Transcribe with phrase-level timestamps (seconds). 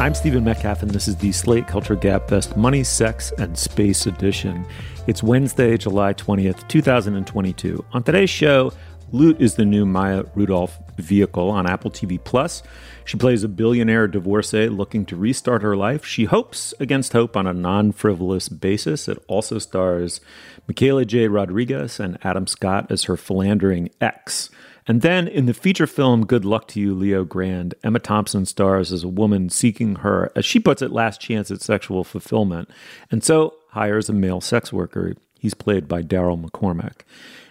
[0.00, 4.64] I'm Stephen Metcalf, and this is the Slate Culture Gabfest Money, Sex, and Space Edition.
[5.06, 7.84] It's Wednesday, July 20th, 2022.
[7.92, 8.72] On today's show,
[9.12, 12.62] Loot is the new Maya Rudolph vehicle on Apple TV Plus.
[13.04, 16.06] She plays a billionaire divorcee looking to restart her life.
[16.06, 19.06] She hopes against hope on a non frivolous basis.
[19.06, 20.22] It also stars
[20.66, 21.28] Michaela J.
[21.28, 24.48] Rodriguez and Adam Scott as her philandering ex.
[24.86, 28.92] And then in the feature film Good Luck to You, Leo Grande, Emma Thompson stars
[28.92, 32.70] as a woman seeking her, as she puts it, last chance at sexual fulfillment,
[33.10, 35.14] and so hires a male sex worker.
[35.38, 37.02] He's played by Daryl McCormack.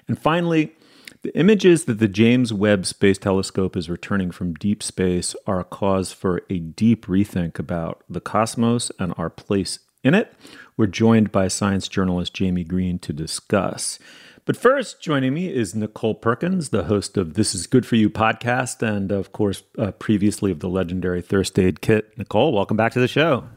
[0.08, 0.74] And finally,
[1.22, 5.66] the images that the James Webb Space Telescope is returning from deep space are a
[5.66, 10.34] cause for a deep rethink about the cosmos and our place in it.
[10.78, 14.00] We're joined by science journalist Jaime Green to discuss.
[14.50, 18.10] But first, joining me is Nichole Perkins, the host of This Is Good For You
[18.10, 22.18] podcast, and of course, uh, previously of the legendary Thirst Aid Kit.
[22.18, 23.48] Nicole, welcome back to the show.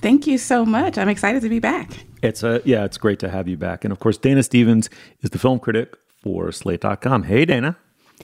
[0.00, 0.98] Thank you so much.
[0.98, 2.06] I'm excited to be back.
[2.22, 3.84] It's a yeah, it's great to have you back.
[3.84, 4.88] And of course, Dana Stevens
[5.20, 7.24] is the film critic for Slate.com.
[7.24, 7.76] Hey, Dana.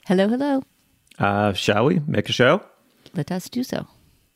[0.07, 0.63] Hello, hello.
[1.19, 2.65] Uh, shall we make a show?
[3.17, 3.89] Let us do so.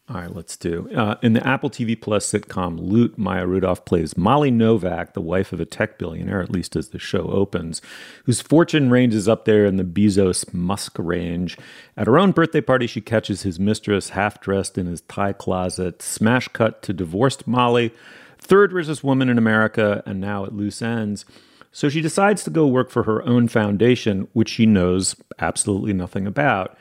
[0.09, 0.89] All right, let's do.
[0.94, 5.53] Uh, in the Apple TV Plus sitcom Loot, Maya Rudolph plays Molly Novak, the wife
[5.53, 7.83] of a tech billionaire, at least as the show opens,
[8.25, 11.59] whose fortune ranges up there in the Bezos Musk range.
[11.97, 16.00] At her own birthday party, she catches his mistress half dressed in his tie closet.
[16.00, 17.93] Smash cut to divorced Molly,
[18.38, 21.25] third richest woman in America, and now at loose ends.
[21.73, 26.28] So she decides to go work for her own foundation, which she knows absolutely nothing
[26.28, 26.78] about.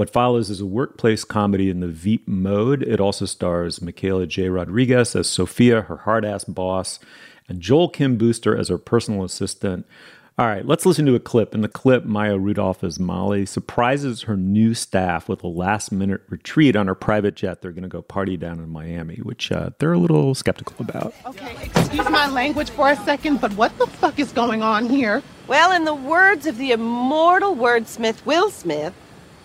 [0.00, 2.82] What follows is a workplace comedy in the Veep mode.
[2.82, 4.48] It also stars Michaela J.
[4.48, 7.00] Rodriguez as Sophia, her hard ass boss,
[7.50, 9.84] and Joel Kim Booster as her personal assistant.
[10.38, 11.54] All right, let's listen to a clip.
[11.54, 16.22] In the clip, Maya Rudolph as Molly surprises her new staff with a last minute
[16.30, 17.60] retreat on her private jet.
[17.60, 21.12] They're going to go party down in Miami, which uh, they're a little skeptical about.
[21.26, 25.22] Okay, excuse my language for a second, but what the fuck is going on here?
[25.46, 28.94] Well, in the words of the immortal wordsmith Will Smith,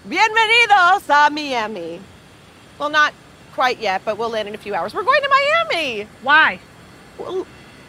[0.07, 1.99] Bienvenidos a Miami.
[2.77, 3.11] Well, not
[3.53, 4.93] quite yet, but we'll land in a few hours.
[4.93, 6.07] We're going to Miami.
[6.21, 6.59] Why?
[7.17, 7.47] Well,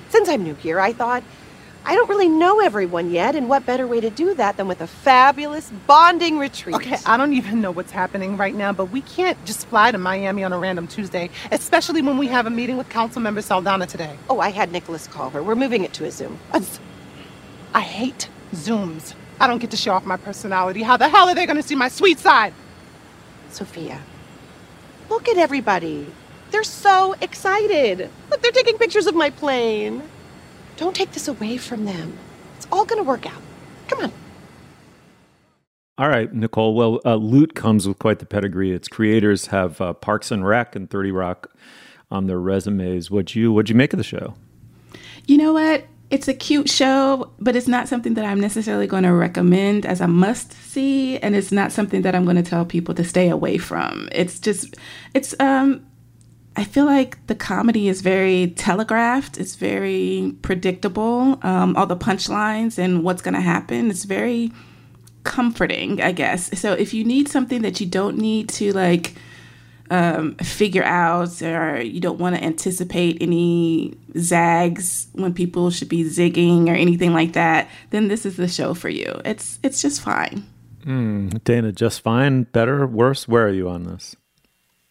[0.09, 1.23] since I'm new here, I thought
[1.85, 4.81] I don't really know everyone yet, and what better way to do that than with
[4.81, 6.77] a fabulous bonding retreat?
[6.77, 9.99] Okay, I don't even know what's happening right now, but we can't just fly to
[9.99, 13.87] Miami on a random Tuesday, especially when we have a meeting with Council Member Saldana
[13.87, 14.17] today.
[14.31, 15.43] Oh, I had Nicholas call her.
[15.43, 16.39] We're moving it to a Zoom.
[17.75, 19.15] I hate Zooms.
[19.41, 20.83] I don't get to show off my personality.
[20.83, 22.53] How the hell are they going to see my sweet side?
[23.51, 24.01] Sophia,
[25.09, 26.07] look at everybody.
[26.51, 28.11] They're so excited.
[28.31, 30.03] Look, they're taking pictures of my plane.
[30.77, 32.17] Don't take this away from them.
[32.57, 33.43] It's all going to work out.
[33.89, 34.13] Come on.
[35.99, 36.75] All right, Nichole.
[36.75, 38.73] Well, uh, Loot comes with quite the pedigree.
[38.73, 41.51] Its creators have uh, Parks and Rec and 30 Rock
[42.11, 43.11] on their resumes.
[43.11, 44.35] What'd you What'd you make of the show?
[45.27, 45.85] You know what?
[46.11, 50.01] It's a cute show, but it's not something that I'm necessarily going to recommend as
[50.01, 53.29] a must see, and it's not something that I'm going to tell people to stay
[53.29, 54.09] away from.
[54.13, 54.77] It's just,
[55.15, 55.85] it's um,
[56.57, 59.37] I feel like the comedy is very telegraphed.
[59.37, 61.39] It's very predictable.
[61.43, 63.91] Um, all the punchlines and what's going to happen.
[63.91, 64.53] It's very
[65.25, 66.59] comforting, I guess.
[66.59, 69.15] So if you need something that you don't need to like
[69.91, 76.05] um, figure out or you don't want to anticipate any zags when people should be
[76.05, 79.21] zigging or anything like that, then this is the show for you.
[79.25, 80.47] It's it's just fine.
[80.85, 83.27] Mm, Dana, just fine, better, worse?
[83.27, 84.15] Where are you on this?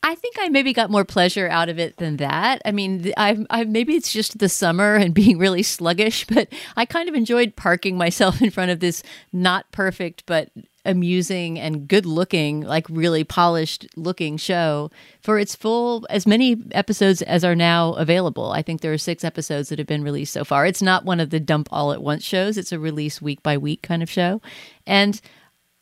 [0.06, 2.62] I think I maybe got more pleasure out of it than that.
[2.64, 6.48] I mean, I, maybe it's just the summer and being really sluggish, but
[6.78, 9.02] I kind of enjoyed parking myself in front of this
[9.34, 10.52] not perfect but
[10.86, 14.92] amusing and good looking, like really polished looking show
[15.22, 18.52] for its full, as many episodes as are now available.
[18.52, 20.68] I think there are six episodes that have been released so far.
[20.68, 23.58] It's not one of the dump all at once shows, it's a release week by
[23.58, 24.40] week kind of show.
[24.86, 25.20] And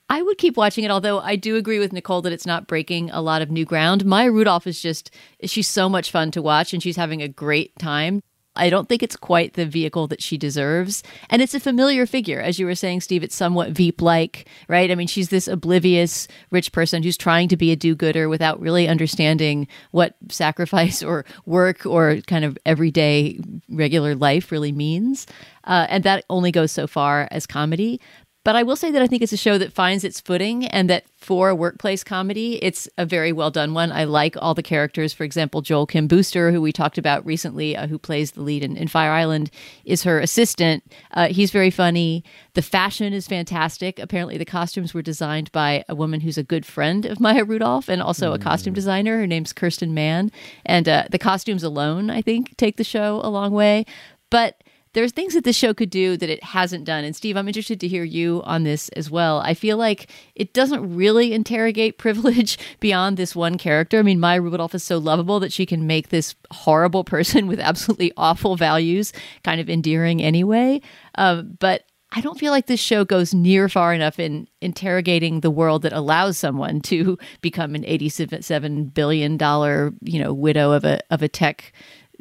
[0.10, 3.10] I would keep watching it, although I do agree with Nichole that it's not breaking
[3.12, 4.06] a lot of new ground.
[4.06, 5.12] Maya Rudolph is just,
[5.44, 8.22] she's so much fun to watch and she's having a great time.
[8.56, 11.02] I don't think it's quite the vehicle that she deserves.
[11.30, 12.40] And it's a familiar figure.
[12.40, 14.92] As you were saying, Steve, it's somewhat Veep like, right?
[14.92, 18.60] I mean, she's this oblivious rich person who's trying to be a do gooder without
[18.60, 23.40] really understanding what sacrifice or work or kind of everyday
[23.70, 25.26] regular life really means.
[25.64, 28.00] Uh, and that only goes so far as comedy.
[28.44, 30.90] But I will say that I think it's a show that finds its footing and
[30.90, 33.92] that for a workplace comedy, it's a very well done one.
[33.94, 35.14] I like all the characters.
[35.14, 38.62] For example, Joel Kim Booster, who we talked about recently, uh, who plays the lead
[38.62, 39.50] in, in Fire Island,
[39.86, 40.84] is her assistant.
[41.12, 42.26] Uh, he's very funny.
[42.54, 43.98] The fashion is fantastic.
[43.98, 47.88] Apparently, the costumes were designed by a woman who's a good friend of Maya Rudolph
[47.88, 49.20] and also a costume designer.
[49.20, 50.32] Her name's Kirsten Mann.
[50.66, 53.86] And uh, the costumes alone, I think, take the show a long way.
[54.30, 54.63] But
[54.94, 57.04] there's things that the show could do that it hasn't done.
[57.04, 59.40] And Steve, I'm interested to hear you on this as well.
[59.40, 64.00] I feel like it doesn't really interrogate privilege beyond this one character.
[64.00, 67.60] I mean, Maya Rudolph is so lovable that she can make this horrible person with
[67.60, 69.14] absolutely awful values
[69.44, 70.82] kind of endearing anyway.
[71.16, 71.84] Uh, but
[72.16, 75.94] I don't feel like this show goes near far enough in interrogating the world that
[75.94, 81.28] allows someone to become an eighty-seven billion dollar, you know, widow of a of a
[81.28, 81.74] tech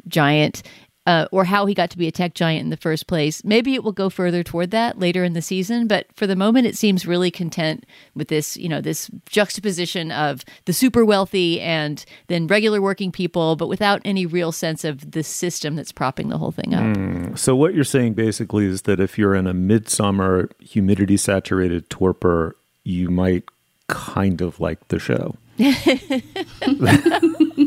[0.07, 0.63] giant
[1.05, 3.43] uh, or how he got to be a tech giant in the first place.
[3.43, 6.67] Maybe it will go further toward that later in the season, but for the moment,
[6.67, 7.85] it seems really content
[8.15, 13.55] with this, you know, this juxtaposition of the super wealthy and then regular working people,
[13.55, 16.83] but without any real sense of the system that's propping the whole thing up.
[16.83, 17.37] Mm.
[17.37, 22.55] So what you're saying basically is that if you're in a midsummer humidity saturated torpor,
[22.83, 23.43] you might
[23.87, 25.35] kind of like the show.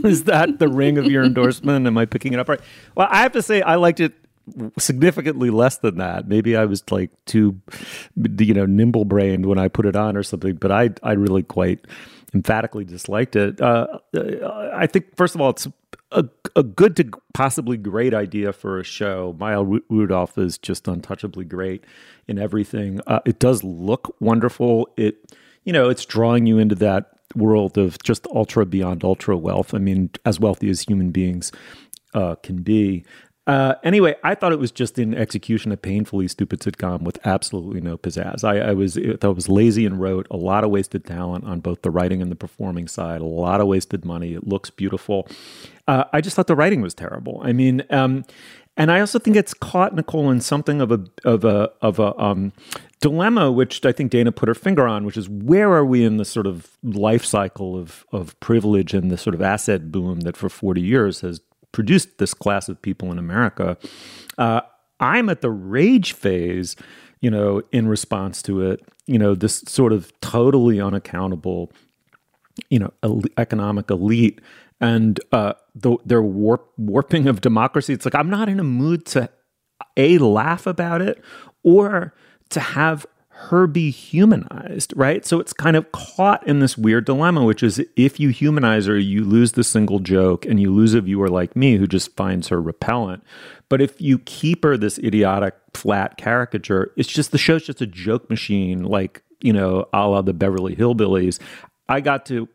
[0.05, 1.87] Is that the ring of your endorsement?
[1.87, 2.61] Am I picking it up right?
[2.95, 4.15] Well, I have to say, I liked it
[4.79, 6.29] significantly less than that.
[6.29, 7.61] Maybe I was like too,
[8.17, 10.55] you know, nimble brained when I put it on or something.
[10.55, 11.87] But I, I really quite
[12.35, 13.61] emphatically disliked it.
[13.61, 13.99] Uh,
[14.75, 15.69] I think first of all, it's
[16.13, 16.25] a,
[16.55, 19.35] a good to possibly great idea for a show.
[19.39, 21.85] Maya Rudolph is just untouchably great
[22.29, 23.01] in everything.
[23.07, 24.89] Uh, it does look wonderful.
[24.97, 25.33] It,
[25.65, 29.75] you know, it's drawing you into that world of just ultra beyond ultra wealth.
[29.75, 31.53] I mean, as wealthy as human beings
[32.15, 33.05] uh, can be.
[33.47, 37.81] Uh, anyway, I thought it was just in execution a painfully stupid sitcom with absolutely
[37.81, 38.43] no pizzazz.
[38.43, 41.45] I, I was I thought it was lazy and wrote a lot of wasted talent
[41.45, 44.35] on both the writing and the performing side, a lot of wasted money.
[44.35, 45.29] It looks beautiful.
[45.87, 47.41] Uh, I just thought the writing was terrible.
[47.45, 48.25] I mean, um,
[48.77, 52.19] and I also think it's caught Nichole in something of a of a of a
[52.21, 52.53] um,
[53.01, 56.17] dilemma, which I think Dana put her finger on, which is where are we in
[56.17, 60.37] the sort of life cycle of of privilege and the sort of asset boom that
[60.37, 61.41] for forty years has
[61.77, 63.77] produced this class of people in America.
[64.39, 64.63] Uh,
[64.99, 66.75] I'm at the rage phase,
[67.21, 68.81] you know, in response to it.
[69.05, 71.71] You know, this sort of totally unaccountable,
[72.71, 74.41] you know, economic elite
[74.81, 77.93] and uh, the, their warp, warping of democracy.
[77.93, 79.29] It's like I'm not in a mood to
[79.99, 81.23] a laugh about it
[81.63, 82.15] or
[82.49, 83.05] to have
[83.39, 85.27] her be humanized, right?
[85.27, 88.99] So it's kind of caught in this weird dilemma, which is if you humanize her,
[88.99, 92.49] you lose the single joke and you lose a viewer like me who just finds
[92.49, 93.23] her repellent.
[93.69, 97.87] But if you keep her this idiotic, flat caricature, it's just the show's just a
[97.87, 101.39] joke machine, like, you know, a la the Beverly Hillbillies.
[101.89, 102.49] I got to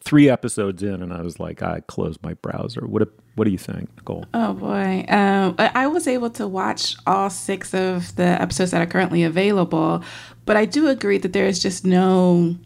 [0.00, 2.86] three episodes in, and I was like, I closed my browser.
[2.86, 4.26] What do, what do you think, Nichole?
[4.34, 8.86] Oh boy, um, I was able to watch all six of the episodes that are
[8.86, 10.02] currently available,
[10.44, 12.56] but I do agree that there is just no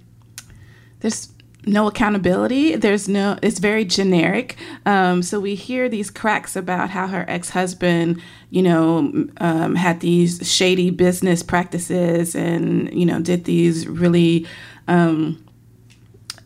[1.01, 1.29] there's
[1.67, 2.77] no accountability.
[2.77, 4.57] There's no, it's very generic.
[4.87, 10.01] Um, so we hear these cracks about how her ex husband, you know, um, had
[10.01, 14.47] these shady business practices and, you know, did these really,
[14.89, 15.43] um,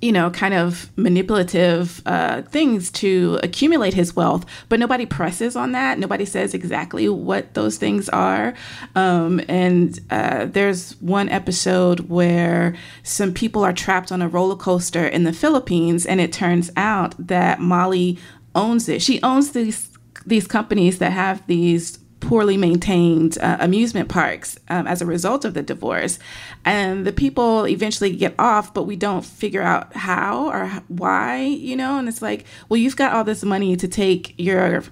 [0.06, 5.72] you know, kind of manipulative uh, things to accumulate his wealth, but nobody presses on
[5.72, 5.98] that.
[5.98, 8.54] Nobody says exactly what those things are.
[8.94, 15.04] Um, and uh, there's one episode where some people are trapped on a roller coaster
[15.04, 18.16] in the Philippines, and it turns out that Molly
[18.54, 19.02] owns it.
[19.02, 19.90] She owns these
[20.24, 25.54] these companies that have these poorly maintained uh, amusement parks um, as a result of
[25.54, 26.18] the divorce.
[26.64, 31.76] And the people eventually get off, but we don't figure out how or why, you
[31.76, 31.98] know?
[31.98, 34.82] And it's like, well, you've got all this money to take your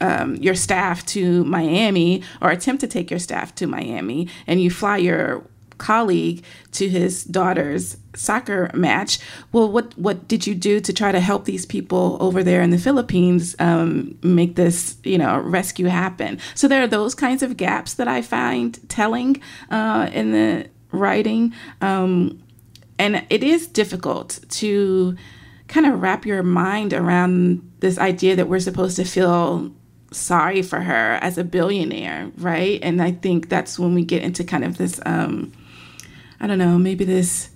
[0.00, 4.68] um, your staff to Miami or attempt to take your staff to Miami, and you
[4.68, 5.44] fly your
[5.82, 9.18] colleague to his daughter's soccer match.
[9.50, 12.70] Well, what what did you do to try to help these people over there in
[12.70, 16.38] the Philippines um, make this you know rescue happen?
[16.54, 21.52] So there are those kinds of gaps that I find telling uh, in the writing,
[21.80, 22.40] um,
[22.98, 25.16] and it is difficult to
[25.66, 29.72] kind of wrap your mind around this idea that we're supposed to feel
[30.12, 32.78] sorry for her as a billionaire, right?
[32.82, 35.00] And I think that's when we get into kind of this.
[35.06, 35.52] Um,
[36.42, 37.48] I don't know, maybe this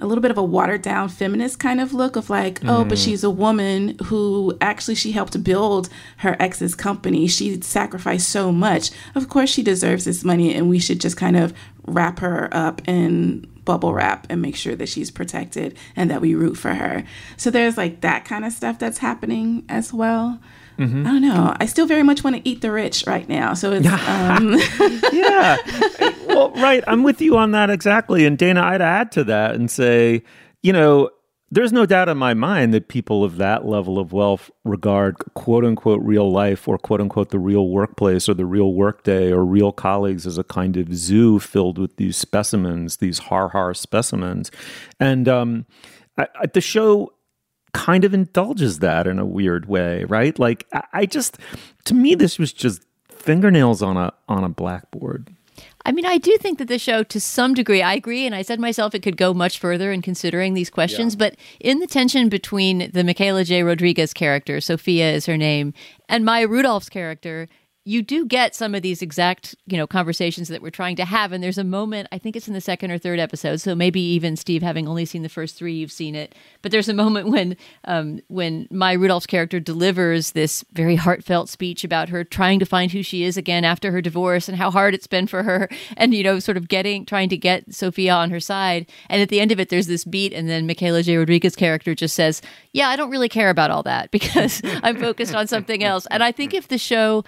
[0.00, 2.68] a little bit of a watered down feminist kind of look of like, mm.
[2.68, 3.04] oh, but mm.
[3.04, 7.26] she's a woman who actually she helped build her ex's company.
[7.26, 8.90] She sacrificed so much.
[9.14, 11.54] Of course, she deserves this money, and we should just kind of
[11.86, 16.34] wrap her up in bubble wrap and make sure that she's protected and that we
[16.34, 17.04] root for her.
[17.36, 20.40] So there's like that kind of stuff that's happening as well.
[20.78, 21.06] Mm-hmm.
[21.06, 21.56] I don't know.
[21.58, 23.54] I still very much want to eat the rich right now.
[23.54, 24.56] So it's um...
[25.12, 25.56] yeah.
[26.26, 26.84] Well, right.
[26.86, 28.26] I'm with you on that exactly.
[28.26, 30.22] And Dana, I'd add to that and say,
[30.62, 31.10] you know,
[31.50, 35.64] there's no doubt in my mind that people of that level of wealth regard quote
[35.64, 39.70] unquote real life or quote unquote the real workplace or the real workday or real
[39.70, 44.50] colleagues as a kind of zoo filled with these specimens, these har har specimens.
[44.98, 45.66] And um,
[46.18, 47.12] I, I, the show
[47.76, 50.38] kind of indulges that in a weird way, right?
[50.38, 51.38] Like I, I just,
[51.84, 55.30] to me, this was just fingernails on a on a blackboard.
[55.84, 58.42] I mean, I do think that the show, to some degree, I agree, and I
[58.42, 61.14] said myself it could go much further in considering these questions.
[61.14, 61.18] Yeah.
[61.18, 63.62] But in the tension between the Michaela J.
[63.62, 65.72] Rodriguez character, Sophia is her name,
[66.08, 67.46] and Maya Rudolph's character,
[67.86, 71.30] you do get some of these exact you know conversations that we're trying to have
[71.30, 74.00] and there's a moment i think it's in the second or third episode so maybe
[74.00, 77.28] even steve having only seen the first three you've seen it but there's a moment
[77.28, 82.66] when um, when Maya Rudolph's character delivers this very heartfelt speech about her trying to
[82.66, 85.68] find who she is again after her divorce and how hard it's been for her
[85.96, 89.28] and you know sort of getting trying to get sophia on her side and at
[89.28, 91.16] the end of it there's this beat and then michaela j.
[91.16, 95.34] Rodriguez character just says yeah i don't really care about all that because i'm focused
[95.34, 96.06] on something else.
[96.10, 97.22] And i think if the show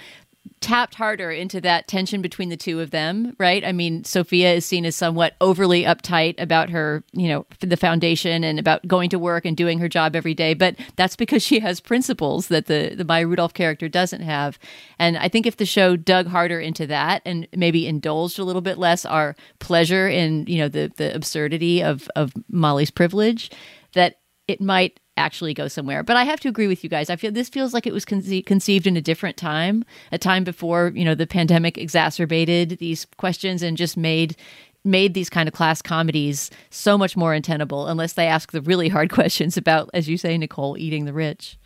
[0.61, 3.65] tapped harder into that tension between the two of them, right?
[3.65, 8.43] I mean, Sophia is seen as somewhat overly uptight about her, you know, the foundation
[8.43, 11.61] and about going to work and doing her job every day, but that's because she
[11.61, 14.59] has principles that the the Maya Rudolph character doesn't have.
[14.99, 18.63] And I think if the show dug harder into that and maybe indulged a little
[18.63, 23.51] bit less our pleasure in, you know, the the absurdity of of Molly's privilege,
[23.95, 24.17] that
[24.49, 26.03] it might actually go somewhere.
[26.03, 27.11] But I have to agree with you guys.
[27.11, 30.45] I feel this feels like it was conce- conceived in a different time, a time
[30.45, 34.37] before you know the pandemic exacerbated these questions and just made
[34.85, 38.89] made these kind of class comedies so much more untenable unless they ask the really
[38.89, 41.59] hard questions about, as you say, Nichole, eating the rich.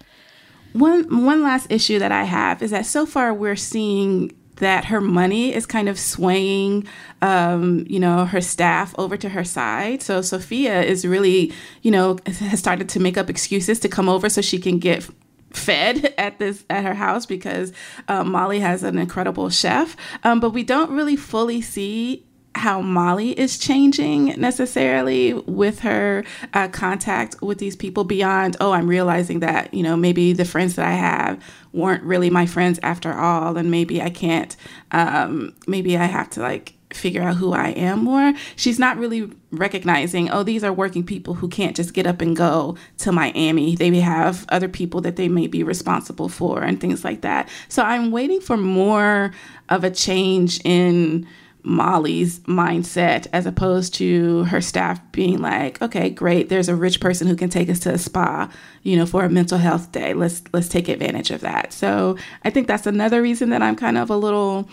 [0.72, 5.00] One one last issue that I have is that so far we're seeing that her
[5.00, 6.86] money is kind of swaying,
[7.20, 10.02] um, you know, her staff over to her side.
[10.02, 14.28] So Sophia is really, you know, has started to make up excuses to come over
[14.28, 15.08] so she can get
[15.50, 17.72] fed at this at her house because
[18.08, 19.96] um, Molly has an incredible chef.
[20.24, 26.68] Um, but we don't really fully see how Molly is changing necessarily with her uh,
[26.68, 30.86] contact with these people beyond, oh, I'm realizing that, you know, maybe the friends that
[30.86, 31.42] I have
[31.72, 33.56] weren't really my friends after all.
[33.56, 34.54] And maybe I can't,
[34.90, 38.34] um, maybe I have to like figure out who I am more.
[38.56, 42.36] She's not really recognizing, oh, these are working people who can't just get up and
[42.36, 43.76] go to Miami.
[43.76, 47.48] They have other people that they may be responsible for and things like that.
[47.68, 49.32] So I'm waiting for more
[49.70, 51.26] of a change in
[51.64, 57.26] Molly's mindset as opposed to her staff being like, okay, great, there's a rich person
[57.26, 58.50] who can take us to a spa,
[58.82, 60.12] you know, for a mental health day.
[60.14, 61.72] Let's let's take advantage of that.
[61.72, 64.68] So I think that's another reason that I'm kind of a little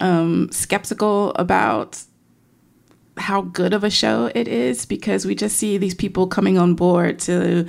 [0.00, 2.02] um, skeptical about
[3.16, 6.74] how good of a show it is because we just see these people coming on
[6.74, 7.66] board to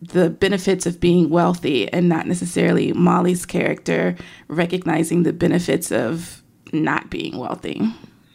[0.00, 4.16] the benefits of being wealthy and not necessarily Molly's character
[4.48, 6.41] recognizing the benefits of
[6.72, 7.80] not being wealthy.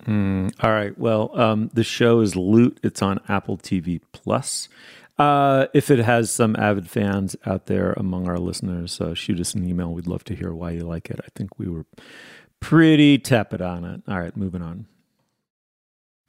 [0.05, 0.97] Mm, all right.
[0.97, 2.79] Well, um, the show is Loot.
[2.83, 4.69] It's on Apple TV Plus.
[5.17, 9.55] Uh, if it has some avid fans out there among our listeners, uh, shoot us
[9.55, 9.91] an email.
[9.91, 11.19] We'd love to hear why you like it.
[11.23, 11.85] I think we were
[12.59, 14.01] pretty tepid on it.
[14.07, 14.85] All right, moving on.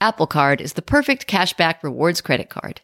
[0.00, 2.80] Apple Card is the perfect cashback rewards credit card.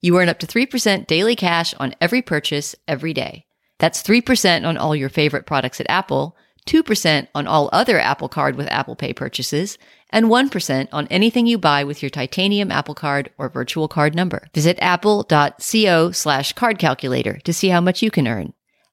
[0.00, 3.46] You earn up to 3% daily cash on every purchase every day.
[3.78, 8.56] That's 3% on all your favorite products at Apple, 2% on all other Apple Card
[8.56, 9.78] with Apple Pay purchases,
[10.10, 14.48] and 1% on anything you buy with your titanium Apple Card or virtual card number.
[14.54, 18.52] Visit apple.co slash card calculator to see how much you can earn.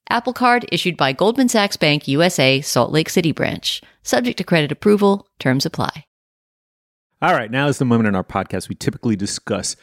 [0.10, 3.82] Apple Card issued by Goldman Sachs Bank USA, Salt Lake City branch.
[4.02, 6.06] Subject to credit approval, terms apply.
[7.22, 9.76] All right, now is the moment in our podcast we typically discuss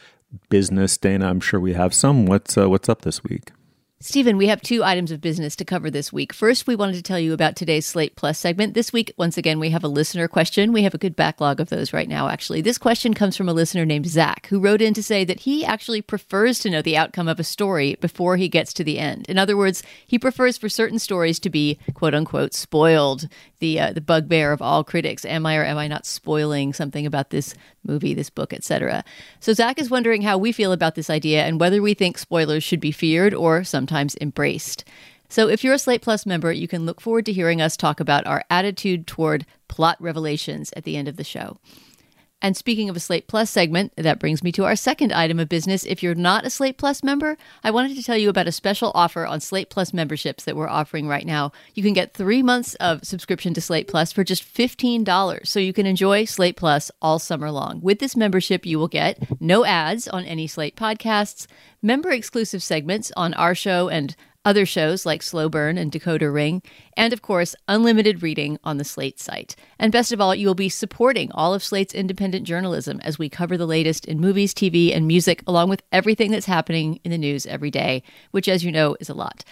[0.49, 0.97] business.
[0.97, 2.25] Dana, I'm sure we have some.
[2.25, 3.51] What's uh, what's up this week?
[3.99, 6.31] Stephen, we have two items of business to cover this week.
[6.31, 8.75] First, we wanted to tell you about today's Slate Plus segment.
[8.75, 10.71] This week, once again, we have a listener question.
[10.71, 12.61] We have a good backlog of those right now, actually.
[12.61, 15.65] This question comes from a listener named Zach, who wrote in to say that he
[15.65, 19.25] actually prefers to know the outcome of a story before he gets to the end.
[19.29, 23.27] In other words, he prefers for certain stories to be quote unquote spoiled,
[23.57, 25.25] the, uh, the bugbear of all critics.
[25.25, 29.03] Am I or am I not spoiling something about this movie, this book, etc.?
[29.39, 32.63] So, Zach is wondering how we feel about this idea and whether we think spoilers
[32.63, 34.83] should be feared or sometimes embraced.
[35.29, 37.99] So, if you're a Slate Plus member, you can look forward to hearing us talk
[37.99, 41.57] about our attitude toward plot revelations at the end of the show.
[42.39, 45.49] And speaking of a Slate Plus segment, that brings me to our second item of
[45.49, 45.83] business.
[45.83, 48.91] If you're not a Slate Plus member, I wanted to tell you about a special
[48.93, 51.51] offer on Slate Plus memberships that we're offering right now.
[51.73, 55.73] You can get three months of subscription to Slate Plus for just $15, so you
[55.73, 57.81] can enjoy Slate Plus all summer long.
[57.81, 61.47] With this membership, you will get no ads on any Slate podcasts,
[61.81, 64.15] member exclusive segments on our show and
[64.47, 66.61] other shows like Slow Burn and Decoder Ring,
[66.95, 69.57] and of course, unlimited reading on the Slate site.
[69.77, 73.27] And best of all, you will be supporting all of Slate's independent journalism as we
[73.27, 77.17] cover the latest in movies, TV, and music, along with everything that's happening in the
[77.17, 79.43] news every day, which, as you know, is a lot.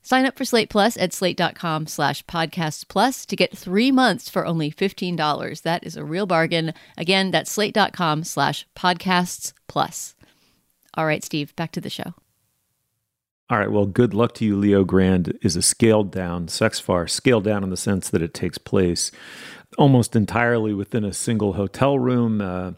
[0.00, 4.46] Sign up for Slate Plus at slate.com slash podcasts plus to get three months for
[4.46, 5.62] only $15.
[5.62, 6.72] That is a real bargain.
[6.96, 10.14] Again, that's slate.com slash podcasts plus.
[10.94, 12.14] All right, Steve, back to the show.
[13.48, 13.70] All right.
[13.70, 14.56] Well, good luck to you.
[14.56, 18.34] Leo Grande is a scaled down sex farce, scaled down in the sense that it
[18.34, 19.12] takes place
[19.78, 22.72] almost entirely within a single hotel room uh,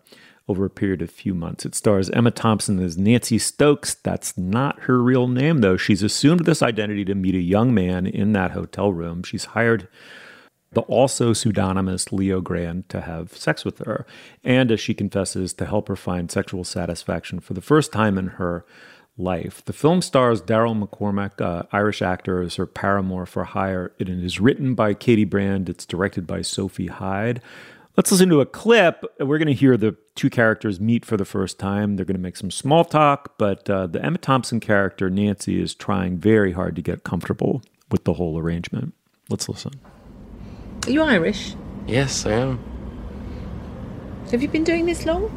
[0.46, 1.64] over a period of few months.
[1.64, 3.94] It stars Emma Thompson as Nancy Stokes.
[3.94, 5.78] That's not her real name, though.
[5.78, 9.22] She's assumed this identity to meet a young man in that hotel room.
[9.22, 9.88] She's hired
[10.72, 14.06] the also pseudonymous Leo Grande to have sex with her,
[14.44, 18.26] and as she confesses, to help her find sexual satisfaction for the first time in
[18.26, 18.66] her
[19.18, 19.64] life.
[19.64, 23.92] The film stars Daryl McCormack, uh, Irish actor, as her paramour for hire.
[23.98, 25.68] It is written by Katie Brand.
[25.68, 27.40] It's directed by Sophie Hyde.
[27.96, 29.04] Let's listen to a clip.
[29.18, 31.96] We're going to hear the two characters meet for the first time.
[31.96, 35.74] They're going to make some small talk, but uh, the Emma Thompson character, Nancy, is
[35.74, 38.94] trying very hard to get comfortable with the whole arrangement.
[39.28, 39.72] Let's listen.
[40.86, 41.54] Are you Irish?
[41.88, 42.60] Yes, I am.
[44.30, 45.30] Have you been doing this long?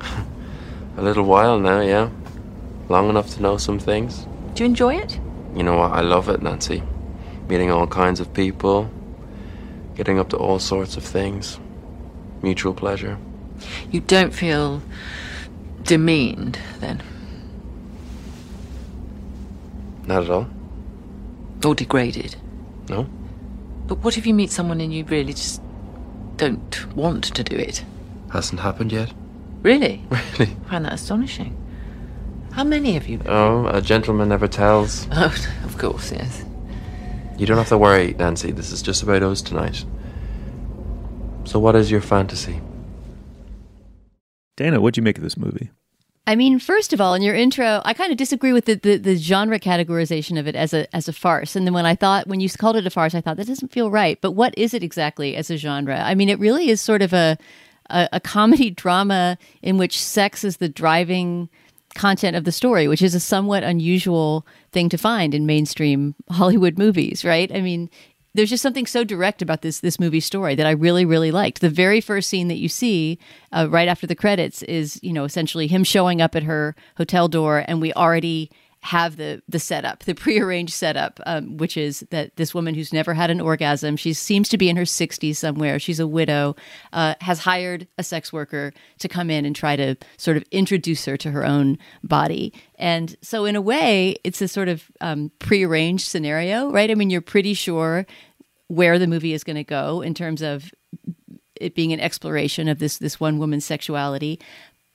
[0.98, 2.10] A little while now, yeah
[2.88, 4.26] long enough to know some things.
[4.54, 5.18] Do you enjoy it?
[5.54, 5.92] You know what?
[5.92, 6.82] I love it, Nancy.
[7.48, 8.90] Meeting all kinds of people,
[9.94, 11.58] getting up to all sorts of things,
[12.42, 13.18] mutual pleasure.
[13.90, 14.82] You don't feel
[15.82, 17.02] demeaned then?
[20.06, 20.48] Not at all.
[21.64, 22.36] Or degraded?
[22.88, 23.08] No.
[23.86, 25.60] But what if you meet someone and you really just
[26.36, 27.84] don't want to do it?
[28.32, 29.12] Hasn't happened yet.
[29.62, 30.02] Really?
[30.38, 30.52] Really?
[30.66, 31.56] I find that astonishing.
[32.56, 33.20] How many have you?
[33.26, 35.06] Oh, a gentleman never tells.
[35.12, 36.42] Oh, of course, yes.
[37.36, 38.50] You don't have to worry, Nancy.
[38.50, 39.84] This is just about us tonight.
[41.44, 42.62] So, what is your fantasy?
[44.56, 45.68] Dana, what'd you make of this movie?
[46.26, 48.96] I mean, first of all, in your intro, I kind of disagree with the, the,
[48.96, 51.56] the, genre categorization of it as a as a farce.
[51.56, 53.70] And then when I thought when you called it a farce, I thought that doesn't
[53.70, 54.18] feel right.
[54.22, 56.00] But what is it exactly as a genre?
[56.00, 57.36] I mean, it really is sort of a
[57.90, 61.50] a, a comedy drama in which sex is the driving
[61.96, 66.78] content of the story, which is a somewhat unusual thing to find in mainstream Hollywood
[66.78, 67.50] movies, right?
[67.52, 67.90] I mean,
[68.36, 71.60] there's just something so direct about this this movie story that I really really liked.
[71.60, 73.18] The very first scene that you see
[73.52, 77.28] uh, right after the credits is you know essentially him showing up at her hotel
[77.28, 78.50] door, and we already
[78.86, 83.14] have the the setup, the prearranged setup, um, which is that this woman who's never
[83.14, 85.78] had an orgasm, she seems to be in her 60s somewhere.
[85.78, 86.54] She's a widow,
[86.92, 91.04] uh, has hired a sex worker to come in and try to sort of introduce
[91.04, 92.54] her to her own body.
[92.76, 96.90] And so, in a way, it's a sort of um, prearranged scenario, right?
[96.90, 98.06] I mean, you're pretty sure
[98.68, 100.72] where the movie is going to go in terms of
[101.60, 104.38] it being an exploration of this this one woman's sexuality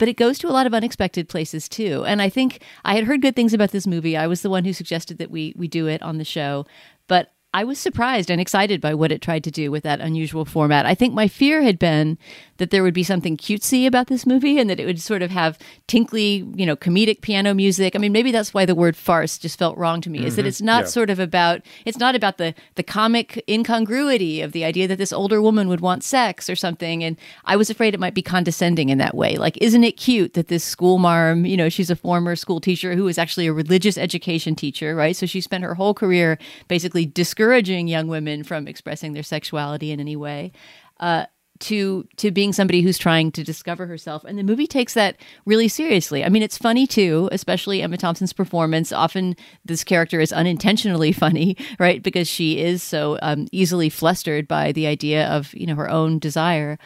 [0.02, 2.04] but it goes to a lot of unexpected places too.
[2.08, 4.18] And I think I had heard good things about this movie.
[4.18, 6.66] I was the one who suggested that we we do it on the show,
[7.08, 10.44] but I was surprised and excited by what it tried to do with that unusual
[10.44, 10.88] format.
[10.88, 12.18] I think my fear had been
[12.62, 15.32] that there would be something cutesy about this movie and that it would sort of
[15.32, 17.96] have tinkly, you know, comedic piano music.
[17.96, 20.20] I mean, maybe that's why the word farce just felt wrong to me.
[20.20, 20.28] Mm-hmm.
[20.28, 20.50] Is that mm-hmm.
[20.50, 20.90] it's not yeah.
[20.90, 25.12] sort of about it's not about the the comic incongruity of the idea that this
[25.12, 27.04] older woman would want sex or something.
[27.04, 29.38] And I was afraid it might be condescending in that way.
[29.38, 32.94] Like, isn't it cute that this school marm, you know, she's a former school teacher
[32.94, 35.16] who is actually a religious education teacher, right?
[35.16, 40.00] So she spent her whole career basically discouraging young women from expressing their sexuality in
[40.00, 40.52] any way.
[41.00, 41.26] Uh,
[41.62, 44.24] to to being somebody who's trying to discover herself.
[44.24, 46.24] And the movie takes that really seriously.
[46.26, 48.92] I mean it's funny too especially emma thompson's performance.
[48.92, 52.04] Often this character is unintentionally funny right?
[52.04, 56.20] Because she is so um, easily flustered by the idea of you know her own
[56.20, 56.78] desire.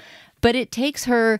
[0.42, 1.40] But it takes her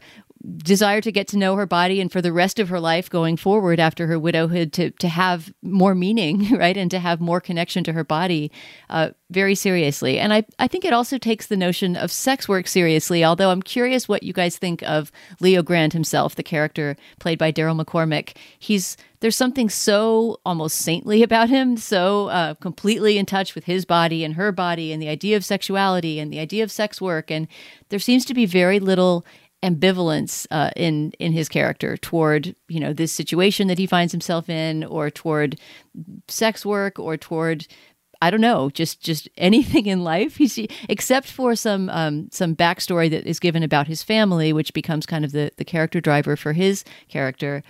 [0.58, 3.38] desire to get to know her body and for the rest of her life going
[3.38, 6.78] forward after her widowhood to to have more meaning right?
[6.78, 8.52] And to have more connection to her body
[8.90, 10.20] uh, very seriously.
[10.20, 13.62] And I, I think it also takes the notion of sex work seriously although i'm
[13.62, 18.36] curious what you guys think of leo grande himself the character played by daryl mccormack
[18.58, 23.86] he's there's something so almost saintly about him so uh, completely in touch with his
[23.86, 27.32] body and her body and the idea of sexuality and the idea of sex work.
[27.32, 27.48] And
[27.90, 29.26] there seems to be very little
[29.66, 34.50] ambivalence uh, in in his character toward you know this situation that he finds himself
[34.50, 35.60] in, or toward
[36.28, 37.68] sex work, or toward
[38.22, 40.38] I don't know, just just anything in life.
[40.38, 45.06] He's except for some um, some backstory that is given about his family, which becomes
[45.06, 47.64] kind of the the character driver for his character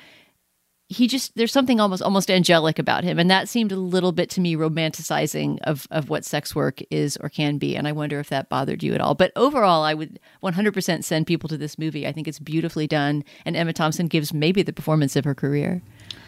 [0.88, 3.18] he just there's something almost almost angelic about him.
[3.18, 7.18] And that seemed a little bit to me romanticizing of of what sex work is
[7.18, 7.76] or can be.
[7.76, 9.16] And i wonder if that bothered you at all.
[9.16, 12.06] But overall i would 100% send people to this movie.
[12.08, 13.24] I think it's beautifully done.
[13.46, 15.82] And emma thompson gives maybe the performance of her career.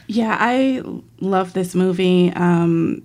[0.08, 0.82] Yeah i
[1.20, 2.34] love this movie.
[2.34, 3.04] Um,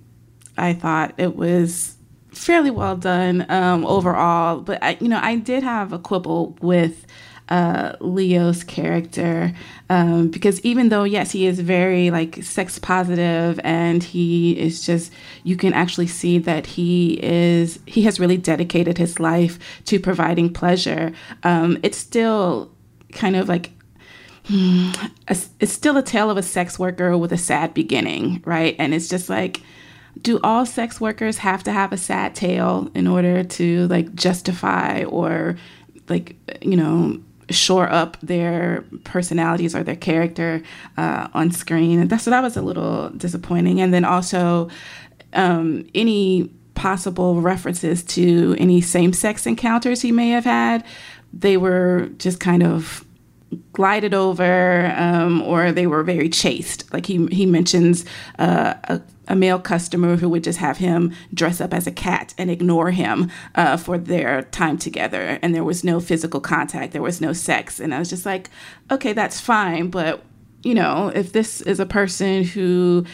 [0.57, 1.97] i thought it was
[2.31, 4.59] fairly well done um, overall.
[4.61, 7.05] But I, you know i did have a quibble with
[7.49, 9.53] uh, Leo's character
[9.89, 15.11] um, because even though yes he is very like sex positive and he is just
[15.43, 20.51] you can actually see that he is he has really dedicated his life to providing
[20.51, 21.11] pleasure.
[21.43, 22.71] Um, it's still
[23.11, 23.71] kind of like
[24.49, 28.75] it's still a tale of a sex worker with a sad beginning right?
[28.79, 29.61] And it's just like
[30.21, 35.03] do all sex workers have to have a sad tale in order to like justify
[35.03, 35.57] or
[36.09, 37.19] like you know
[37.53, 40.61] shore up their personalities or their character
[40.97, 41.99] uh, on screen.
[41.99, 43.79] And that's so that was a little disappointing.
[43.79, 44.69] And then also
[45.33, 50.83] um, any possible references to any same-sex encounters he may have had,
[51.31, 53.05] they were just kind of
[53.71, 56.91] glided over um, or they were very chaste.
[56.93, 58.05] Like he he mentions
[58.39, 62.33] uh, a a male customer who would just have him dress up as a cat
[62.37, 65.39] and ignore him uh, for their time together.
[65.41, 67.79] And there was no physical contact, there was no sex.
[67.79, 68.49] And I was just like,
[68.91, 69.89] okay, that's fine.
[69.89, 70.23] But,
[70.63, 73.05] you know, if this is a person who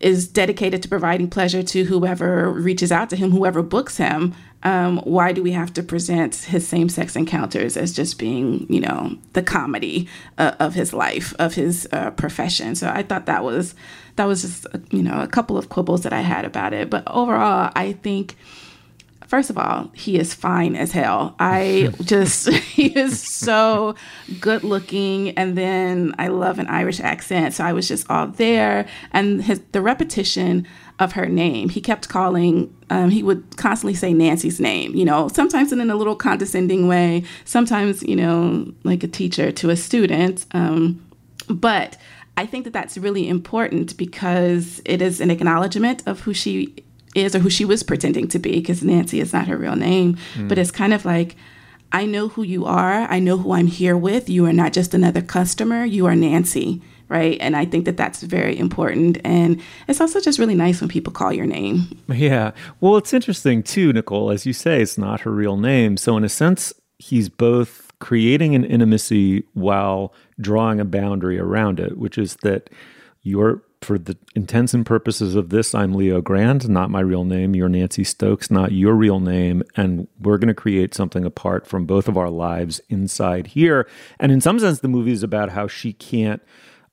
[0.00, 4.98] is dedicated to providing pleasure to whoever reaches out to him, whoever books him, um,
[4.98, 9.16] why do we have to present his same sex encounters as just being, you know,
[9.32, 12.74] the comedy uh, of his life, of his uh, profession?
[12.74, 13.74] So I thought that was
[14.18, 16.90] that was just you know a couple of quibbles that I had about it.
[16.90, 18.36] But overall, I think
[19.28, 21.36] first of all, he is fine as hell.
[21.38, 23.94] I just, he is so
[24.40, 25.30] good looking.
[25.30, 27.54] And then I love an Irish accent.
[27.54, 28.88] So I was just all there.
[29.12, 30.66] And his, the repetition
[30.98, 35.28] of her name, he kept calling, um, he would constantly say Nancy's name, you know,
[35.28, 40.46] sometimes in a little condescending way, sometimes, you know, like a teacher to a student.
[40.52, 41.04] Um,
[41.48, 41.96] but
[42.38, 46.72] I think that that's really important because it is an acknowledgement of who she
[47.16, 50.16] is or who she was pretending to be because Nancy is not her real name.
[50.34, 50.48] Mm.
[50.48, 51.34] But it's kind of like,
[51.90, 53.00] I know who you are.
[53.10, 54.30] I know who I'm here with.
[54.30, 55.84] You are not just another customer.
[55.84, 57.36] You are Nancy, right?
[57.40, 59.18] And I think that that's very important.
[59.24, 61.88] And it's also just really nice when people call your name.
[62.08, 62.52] Yeah.
[62.80, 64.32] Well, it's interesting too, Nichole.
[64.32, 65.96] As you say, it's not her real name.
[65.96, 71.98] So, in a sense, he's both creating an intimacy while drawing a boundary around it,
[71.98, 72.70] which is that
[73.22, 77.54] you're for the intents and purposes of this, I'm Leo Grande, not my real name.
[77.54, 79.62] You're Nancy Stokes, not your real name.
[79.76, 83.88] And we're going to create something apart from both of our lives inside here.
[84.18, 86.42] And in some sense, the movie is about how she can't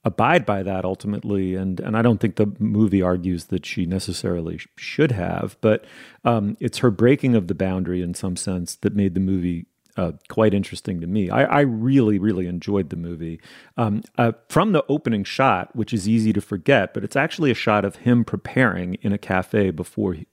[0.04, 1.56] abide by that ultimately.
[1.56, 5.86] And and I don't think the movie argues that she necessarily sh- should have, but
[6.24, 9.66] um, it's her breaking of the boundary in some sense that made the movie
[9.98, 11.30] uh, quite interesting to me.
[11.30, 13.40] I, I, really, really enjoyed the movie.
[13.78, 17.56] Um, uh, from the opening shot, which is easy to forget, but it's actually a
[17.56, 20.28] shot of him preparing in a cafe before he,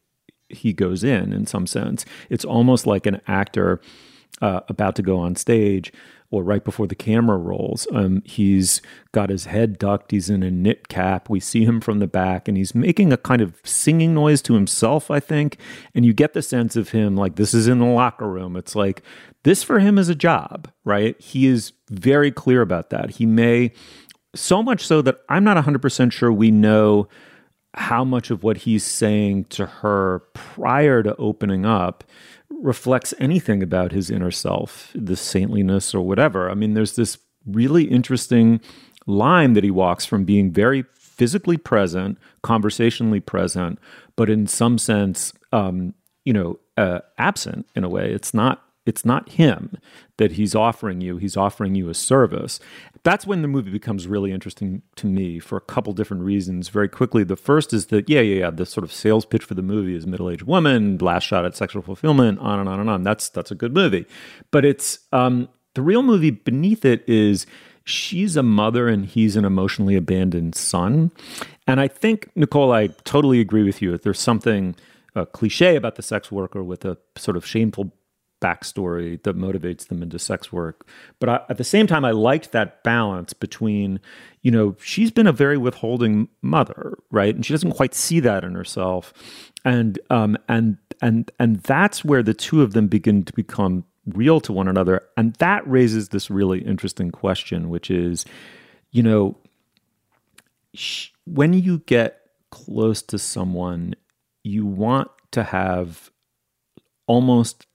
[0.49, 2.05] he goes in, in some sense.
[2.29, 3.81] It's almost like an actor
[4.41, 5.93] uh, about to go on stage
[6.33, 7.87] or right before the camera rolls.
[7.93, 8.81] Um, he's
[9.13, 10.11] got his head ducked.
[10.11, 11.29] He's in a knit cap.
[11.29, 14.55] We see him from the back, and he's making a kind of singing noise to
[14.55, 15.59] himself, I think.
[15.95, 18.57] And you get the sense of him like this is in the locker room.
[18.57, 19.03] It's like
[19.45, 21.21] this for him is a job, right?
[21.21, 23.11] He is very clear about that.
[23.11, 23.73] He may,
[24.35, 27.09] so much so that I'm not 100% sure we know
[27.75, 32.05] how much of what he's saying to her prior to opening up
[32.61, 36.51] reflects anything about his inner self, the saintliness or whatever.
[36.51, 38.61] I mean, there's this really interesting
[39.07, 43.79] line that he walks from being very physically present, conversationally present,
[44.17, 48.11] but in some sense, um, you know, uh, absent in a way.
[48.13, 49.77] It's not it's not him
[50.17, 51.17] that he's offering you.
[51.17, 52.59] He's offering you a service.
[53.05, 56.89] That's when the movie becomes really interesting to me for a couple different reasons very
[56.89, 57.23] quickly.
[57.25, 59.95] The first is that yeah yeah yeah the sort of sales pitch for the movie
[59.95, 63.03] is middle-aged woman last shot at sexual fulfillment on and on and on.
[63.03, 64.07] That's that's a good movie.
[64.51, 67.47] But it's um, the real movie beneath it is
[67.85, 71.11] she's a mother and he's an emotionally abandoned son.
[71.67, 74.75] And i think nichole i totally agree with you that there's something
[75.15, 77.93] uh, cliche about the sex worker with a sort of shameful
[78.43, 80.87] backstory that motivates them into sex work.
[81.21, 84.01] But I, at the same time, I liked that balance between,
[84.43, 88.45] you know, she's been a very withholding mother, right, and she doesn't quite see that
[88.45, 89.15] in herself,
[89.65, 94.41] and um, and and and that's where the two of them begin to become real
[94.41, 98.25] to one another, and that raises this really interesting question, which is,
[98.91, 99.39] you know,
[100.75, 103.95] sh- when you get close to someone,
[104.43, 106.11] you want to have
[107.07, 107.67] almost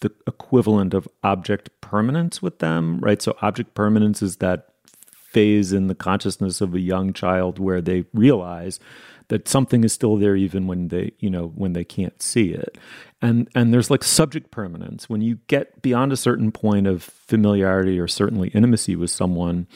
[0.00, 3.20] the equivalent of object permanence with them, right?
[3.20, 4.68] So, object permanence is that
[5.06, 8.80] phase in the consciousness of a young child where they realize
[9.28, 12.76] that something is still there even when they you know when they can't see it
[13.22, 17.98] and and there's like subject permanence when you get beyond a certain point of familiarity
[17.98, 19.68] or certainly intimacy with someone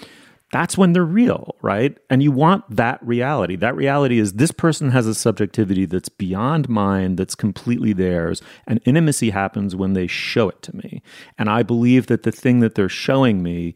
[0.55, 1.99] that's when they're real, right?
[2.09, 3.57] And you want that reality.
[3.57, 8.40] That reality is this person has a subjectivity that's beyond mine, that's completely theirs.
[8.64, 11.03] And intimacy happens when they show it to me.
[11.37, 13.75] And I believe that the thing that they're showing me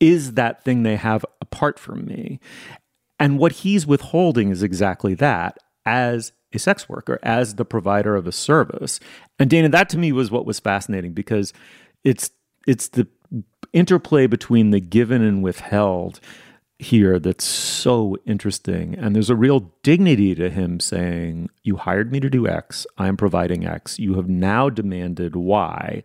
[0.00, 2.40] is that thing they have apart from me.
[3.20, 8.26] And what he's withholding is exactly that as a sex worker, as the provider of
[8.26, 8.98] a service.
[9.38, 11.52] And Dana, that to me was what was fascinating because
[12.02, 12.30] it's
[12.66, 13.08] it's the
[13.78, 16.20] interplay between the given and withheld
[16.78, 18.94] here that's so interesting.
[18.94, 23.16] And there's a real dignity to him saying, You hired me to do X, I'm
[23.16, 26.04] providing X, you have now demanded Y.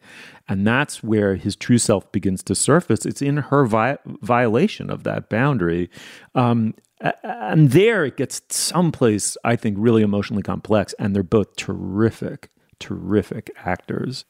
[0.49, 3.05] And that's where his true self begins to surface.
[3.05, 5.89] It's in her vi- violation of that boundary.
[6.33, 6.73] Um,
[7.21, 10.93] and there it gets someplace, I think, really emotionally complex.
[10.93, 14.25] And they're both terrific, terrific actors.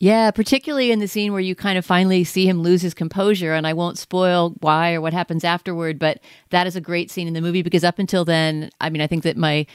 [0.00, 3.52] Yeah, particularly in the scene where you kind of finally see him lose his composure,
[3.52, 7.26] and I won't spoil why or what happens afterward, but that is a great scene
[7.26, 9.66] in the movie because up until then, I mean, I think that my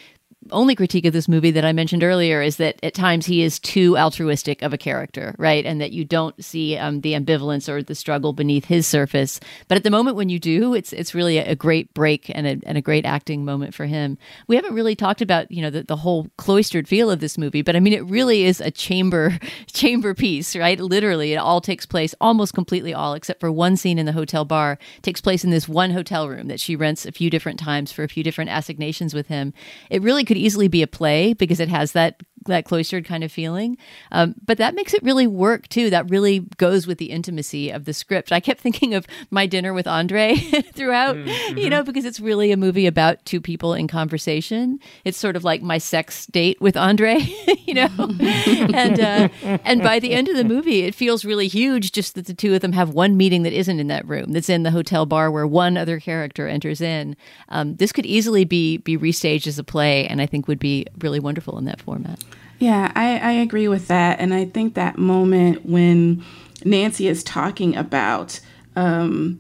[0.52, 3.60] only critique of this movie that I mentioned earlier is that at times he is
[3.60, 5.66] too altruistic of a character, right?
[5.66, 9.40] And that you don't see um, the ambivalence or the struggle beneath his surface.
[9.68, 12.60] But at the moment when you do, it's it's really a, great break and a,
[12.66, 14.18] and a great acting moment for him.
[14.48, 17.62] We haven't really talked about you know the, the whole cloistered feel of this movie,
[17.62, 20.80] but I mean it really is a chamber chamber piece, right?
[20.80, 24.46] Literally, it all takes place almost completely all except for one scene in the hotel
[24.46, 27.92] bar takes place in this one hotel room that she rents a few different times
[27.92, 29.54] for a few different assignations with him.
[29.90, 33.32] It really could easily be a play because it has that that cloistered kind of
[33.32, 33.78] feeling.
[34.12, 35.90] Um, but that makes it really work too.
[35.90, 38.32] That really goes with the intimacy of the script.
[38.32, 40.36] I kept thinking of my dinner with Andre
[40.74, 41.58] throughout, mm-hmm.
[41.58, 44.80] you know, because it's really a movie about two people in conversation.
[45.06, 47.18] It's sort of like my sex date with Andre,
[47.66, 49.30] you know, and uh,
[49.64, 51.92] and by the end of the movie, it feels really huge.
[51.92, 54.32] Just that the two of them have one meeting that isn't in that room.
[54.32, 57.16] That's in the hotel bar where one other character enters in.
[57.50, 60.86] Um, this could easily be be restaged as a play, and I think would be
[61.00, 62.24] really wonderful in that format.
[62.60, 64.20] Yeah, I, I agree with that.
[64.20, 66.24] And I think that moment when
[66.64, 68.40] Nancy is talking about
[68.76, 69.40] um,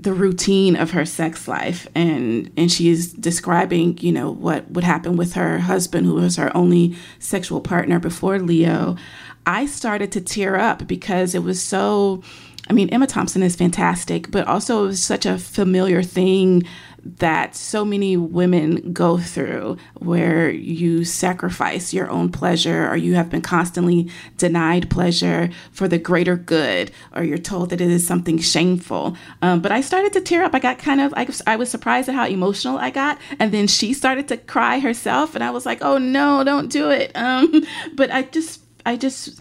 [0.00, 4.84] the routine of her sex life and and she is describing you know what would
[4.84, 8.96] happen with her husband who was her only sexual partner before leo
[9.44, 12.22] i started to tear up because it was so
[12.70, 16.62] i mean emma thompson is fantastic but also it was such a familiar thing
[17.04, 23.30] that so many women go through where you sacrifice your own pleasure or you have
[23.30, 28.38] been constantly denied pleasure for the greater good or you're told that it is something
[28.38, 29.16] shameful.
[29.42, 30.54] Um, but i started to tear up.
[30.54, 33.18] I got kind of I, I was surprised at how emotional i got.
[33.38, 36.90] And then she started to cry herself and i was like oh no don't do
[36.90, 37.12] it.
[37.20, 39.40] Um, but i just i just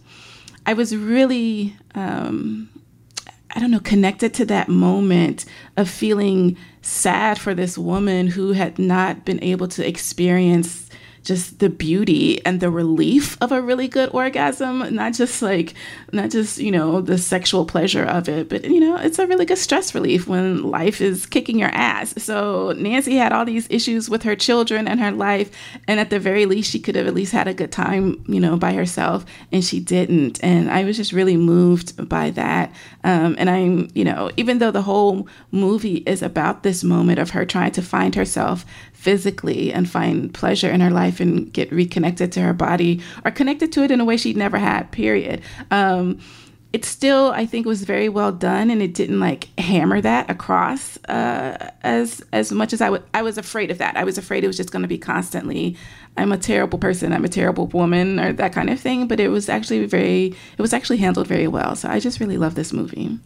[0.66, 2.70] i was really um,
[3.52, 5.46] I don't know, connected to that moment
[5.76, 10.89] of feeling sad for this woman who had not been able to experience
[11.30, 15.76] just the beauty and the relief of a really good orgasm not just like
[16.12, 19.46] not just you know the sexual pleasure of it but you know it's a really
[19.46, 22.16] good stress relief when life is kicking your ass.
[22.18, 25.52] So nancy had all these issues with her children and her life
[25.88, 28.40] and at the very least she could have at least had a good time you
[28.40, 30.44] know by herself and she didn't.
[30.44, 32.74] And i was just really moved by that.
[33.04, 37.30] Um, and i'm you know even though the whole movie is about this moment of
[37.30, 38.66] her trying to find herself
[39.00, 43.72] physically and find pleasure in her life and get reconnected to her body or connected
[43.72, 45.42] to it in a way she'd never had, period.
[45.72, 46.20] Um,
[46.74, 50.98] it still, I think, was very well done, and it didn't like hammer that across
[51.06, 53.04] uh, as as much as I would.
[53.14, 53.96] I was afraid of that.
[53.98, 55.78] I was afraid it was just going to be constantly,
[56.18, 57.12] "I'm a terrible person.
[57.12, 59.08] I'm a terrible woman," or that kind of thing.
[59.08, 61.76] But it was actually very, it was actually handled very well.
[61.76, 63.18] So I just really love this movie.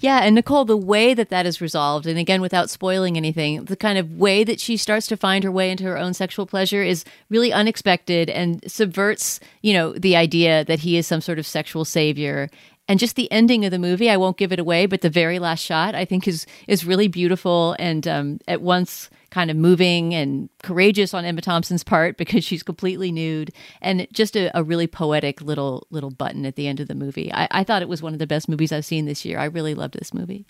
[0.00, 3.76] Yeah, and Nichole, the way that that is resolved, and again, without spoiling anything, the
[3.76, 6.82] kind of way that she starts to find her way into her own sexual pleasure
[6.82, 11.46] is really unexpected and subverts, you know, the idea that he is some sort of
[11.46, 12.48] sexual savior.
[12.90, 15.38] And just the ending of the movie, I won't give it away, but the very
[15.38, 20.12] last shot, I think, is is really beautiful and um, at once kind of moving
[20.12, 24.88] and courageous on Emma Thompson's part because she's completely nude, and just a, a really
[24.88, 27.32] poetic little little button at the end of the movie.
[27.32, 29.38] I, I thought it was one of the best movies I've seen this year.
[29.38, 30.44] I really loved this movie.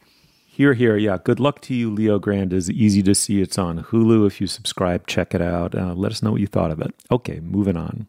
[0.46, 1.18] Here, here, yeah.
[1.22, 2.54] Good luck to you, Leo Grande.
[2.54, 3.42] is easy to see.
[3.42, 4.26] It's on Hulu.
[4.26, 5.74] If you subscribe, check it out.
[5.74, 6.94] Uh, let us know what you thought of it.
[7.10, 8.08] Okay, moving on.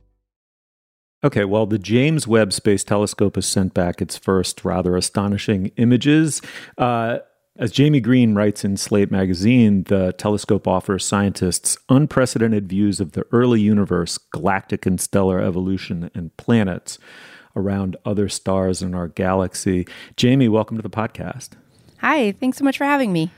[1.23, 6.41] Okay, well, the James Webb Space Telescope has sent back its first rather astonishing images.
[6.79, 7.19] Uh,
[7.57, 13.23] as Jaime Green writes in Slate magazine, the telescope offers scientists unprecedented views of the
[13.31, 16.97] early universe, galactic and stellar evolution, and planets
[17.55, 19.85] around other stars in our galaxy.
[20.19, 21.49] Jaime, welcome to the podcast.
[21.99, 23.29] Hi, thanks so much for having me.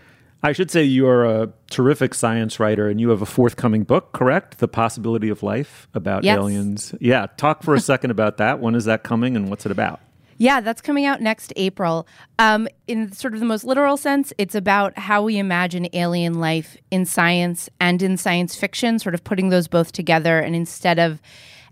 [0.44, 4.58] I should say you're a terrific science writer and you have a forthcoming book, correct?
[4.58, 6.38] The Possibility of Life about yes.
[6.38, 6.94] aliens.
[7.00, 8.60] Yeah, talk for a second about that.
[8.60, 10.02] When is that coming and what's it about?
[10.38, 12.06] Yeah, that's coming out next April.
[12.40, 16.76] Um, in sort of the most literal sense, it's about how we imagine alien life
[16.92, 20.40] in science and in science fiction, sort of putting those both together.
[20.40, 21.22] And instead of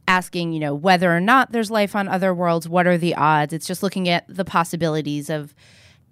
[0.08, 3.52] asking, you know, whether or not there's life on other worlds, what are the odds?
[3.52, 5.54] It's just looking at the possibilities of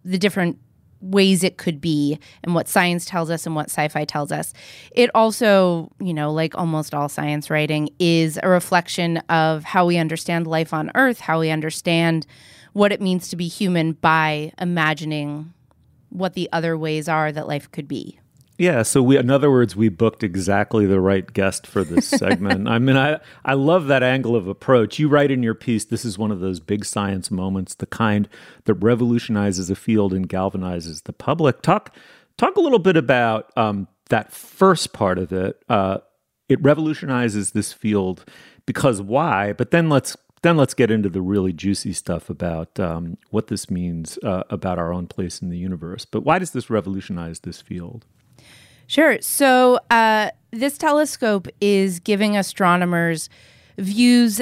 [0.03, 0.57] the different
[1.01, 4.53] ways it could be and what science tells us and what sci-fi tells us.
[4.91, 9.97] It also, you know, like almost all science writing is a reflection of how we
[9.97, 12.25] understand life on earth, how we understand
[12.73, 15.53] what it means to be human by imagining
[16.09, 18.19] what the other ways are that life could be.
[18.59, 22.67] Yeah, so we in other words, we booked exactly the right guest for this segment.
[22.67, 24.99] I mean, I I love that angle of approach.
[24.99, 28.27] You write in your piece, this is one of those big science moments, the kind
[28.65, 31.61] that revolutionizes a field and galvanizes the public.
[31.61, 31.95] Talk
[32.37, 35.63] talk a little bit about um, that first part of it.
[35.69, 35.99] Uh,
[36.49, 38.25] it revolutionizes this field
[38.65, 39.53] because why?
[39.53, 43.71] But then let's then let's get into the really juicy stuff about um, what this
[43.71, 46.03] means uh, about our own place in the universe.
[46.03, 48.05] But why does this revolutionize this field?
[48.89, 49.21] Sure.
[49.21, 53.29] So uh, this telescope is giving astronomers
[53.77, 54.41] views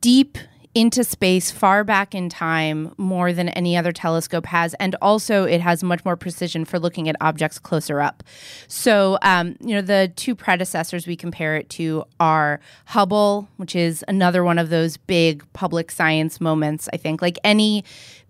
[0.00, 0.38] deep
[0.74, 5.60] into space far back in time more than any other telescope has and also it
[5.60, 8.22] has much more precision for looking at objects closer up
[8.68, 14.04] so um, you know the two predecessors we compare it to are hubble which is
[14.06, 17.82] another one of those big public science moments i think like any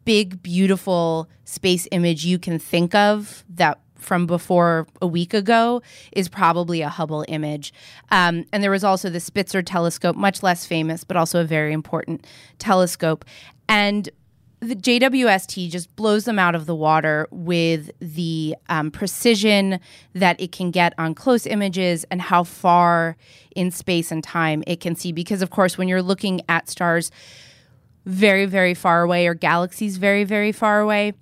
[0.08, 5.82] big, beautiful space image you can think of that from before a week ago
[6.12, 7.72] is probably a Hubble image.
[8.10, 11.72] Um, and there was also the Spitzer telescope, much less famous, but also a very
[11.72, 12.26] important
[12.58, 13.24] telescope.
[13.68, 14.08] And
[14.60, 19.78] the JWST just blows them out of the water with the um, precision
[20.14, 23.16] that it can get on close images and how far
[23.54, 25.12] in space and time it can see.
[25.12, 27.10] Because, of course, when you're looking at stars
[28.04, 31.12] very, very far away or galaxies very, very far away,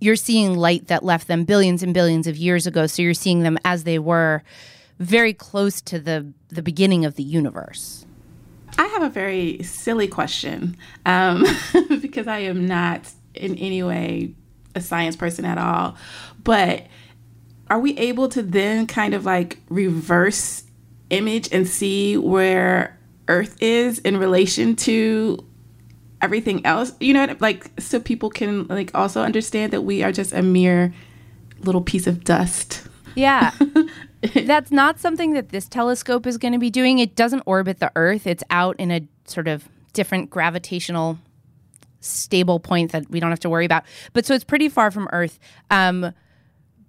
[0.00, 2.86] you're seeing light that left them billions and billions of years ago.
[2.86, 4.42] So you're seeing them as they were
[4.98, 8.06] very close to the, the beginning of the universe.
[8.78, 10.76] I have a very silly question
[11.06, 11.44] um,
[12.00, 14.34] because I am not in any way
[14.74, 15.96] a science person at all.
[16.42, 16.86] But
[17.68, 20.62] are we able to then kind of like reverse
[21.10, 25.44] image and see where Earth is in relation to
[26.22, 26.92] everything else?
[27.00, 30.94] You know, like so people can like also understand that we are just a mere
[31.60, 32.86] little piece of dust.
[33.14, 33.52] Yeah.
[34.34, 36.98] That's not something that this telescope is going to be doing.
[36.98, 38.26] It doesn't orbit the Earth.
[38.26, 41.18] It's out in a sort of different gravitational
[42.00, 43.84] stable point that we don't have to worry about.
[44.12, 45.38] But so it's pretty far from Earth.
[45.70, 46.12] Um,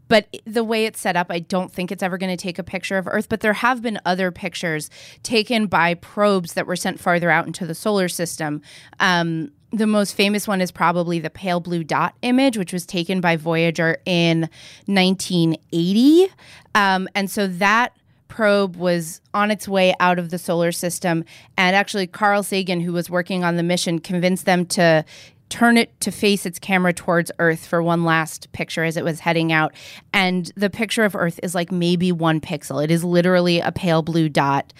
[0.07, 2.63] but the way it's set up, I don't think it's ever going to take a
[2.63, 3.29] picture of Earth.
[3.29, 4.89] But there have been other pictures
[5.23, 8.61] taken by probes that were sent farther out into the solar system.
[8.99, 13.19] Um, the most famous one is probably the pale blue dot image, which was taken
[13.19, 14.49] by Voyager in
[14.85, 16.29] 1980.
[16.73, 17.93] Um, and so that
[18.27, 21.25] probe was on its way out of the solar system.
[21.57, 25.03] And actually, Carl Sagan, who was working on the mission, convinced them to
[25.49, 29.21] turn it to face its camera towards Earth for one last picture as it was
[29.21, 29.73] heading out.
[30.13, 32.83] And the picture of Earth is like maybe one pixel.
[32.83, 34.73] It is literally a pale blue dot.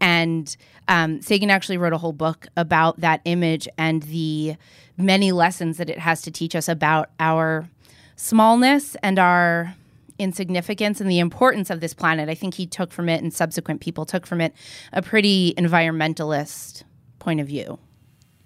[0.00, 0.56] And
[0.88, 4.56] um, Sagan actually wrote a whole book about that image and the
[4.96, 7.68] many lessons that it has to teach us about our
[8.16, 9.74] smallness and our
[10.18, 12.28] insignificance and the importance of this planet.
[12.28, 14.54] I think he took from it, and subsequent people took from it,
[14.92, 16.84] a pretty environmentalist
[17.18, 17.78] point of view.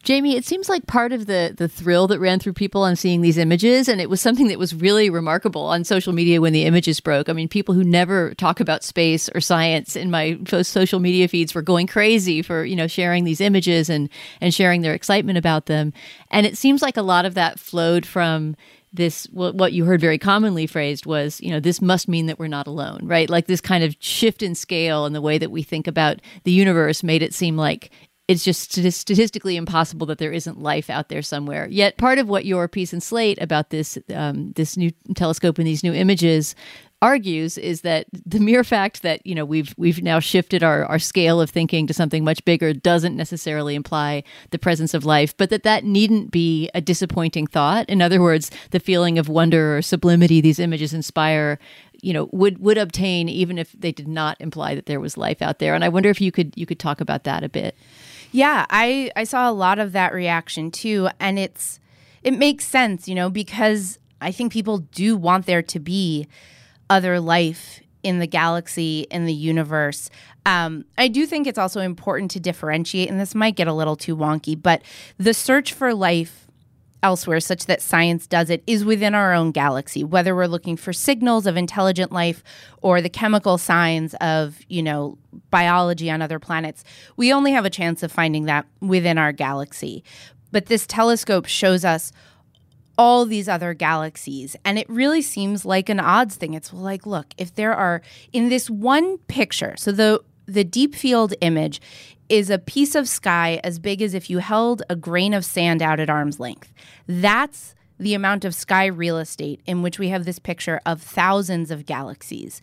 [0.07, 3.23] Jaime, it seems like part of the the thrill that ran through people on seeing
[3.23, 6.65] these images, and it was something that was really remarkable on social media when the
[6.65, 7.29] images broke.
[7.29, 11.55] I mean, people who never talk about space or science in my social media feeds
[11.55, 14.09] were going crazy for you know sharing these images and
[14.41, 15.93] and sharing their excitement about them.
[16.31, 18.57] And it seems like a lot of that flowed from
[18.93, 22.47] this what you heard very commonly phrased was you know this must mean that we're
[22.47, 25.63] not alone right like this kind of shift in scale and the way that we
[25.63, 27.91] think about the universe made it seem like
[28.29, 31.69] it's just statistically impossible that there isn't life out there somewhere.
[31.71, 35.67] Yet, part of what your piece in Slate about this um, this new telescope and
[35.67, 36.57] these new images
[37.03, 40.99] argues is that the mere fact that you know we've we've now shifted our, our
[40.99, 45.51] scale of thinking to something much bigger doesn't necessarily imply the presence of life but
[45.51, 47.89] that that needn't be a disappointing thought.
[47.89, 51.59] In other words the feeling of wonder or sublimity these images inspire
[52.03, 55.43] you know would would obtain even if they did not imply that there was life
[55.43, 55.75] out there.
[55.75, 57.77] And i wonder if you could you could talk about that a bit
[58.33, 61.81] yeah, I I saw a lot of that reaction too and it's
[62.23, 66.27] it makes sense, you know, because I think people do want there to be
[66.91, 70.11] other life in the galaxy, in the universe.
[70.45, 73.97] Um, I do think it's also important to differentiate, and this might get a little
[73.97, 74.83] too wonky, but
[75.19, 76.46] the search for life
[77.07, 80.93] elsewhere such that science does it is within our own galaxy whether we're looking for
[80.93, 82.43] signals of intelligent life
[82.83, 85.17] or the chemical signs of you know
[85.51, 86.83] biology on other planets
[87.17, 90.03] we only have a chance of finding that within our galaxy
[90.51, 92.11] but this telescope shows us
[92.99, 94.57] all these other galaxies.
[94.65, 96.55] And it really seems like an odds thing.
[96.55, 98.01] It's like, look, if there are
[98.33, 101.81] in this one picture, so the the deep field image
[102.29, 105.83] is a piece of sky as big as if you held a grain of sand
[105.83, 106.73] out at arm's length.
[107.07, 111.71] That's the amount of sky real estate in which we have this picture of thousands
[111.71, 112.61] of galaxies.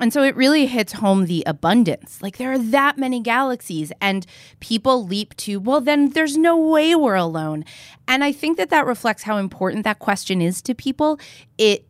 [0.00, 2.22] And so it really hits home the abundance.
[2.22, 4.24] Like there are that many galaxies, and
[4.58, 7.66] people leap to, well, then there's no way we're alone.
[8.08, 11.20] And I think that that reflects how important that question is to people.
[11.58, 11.86] It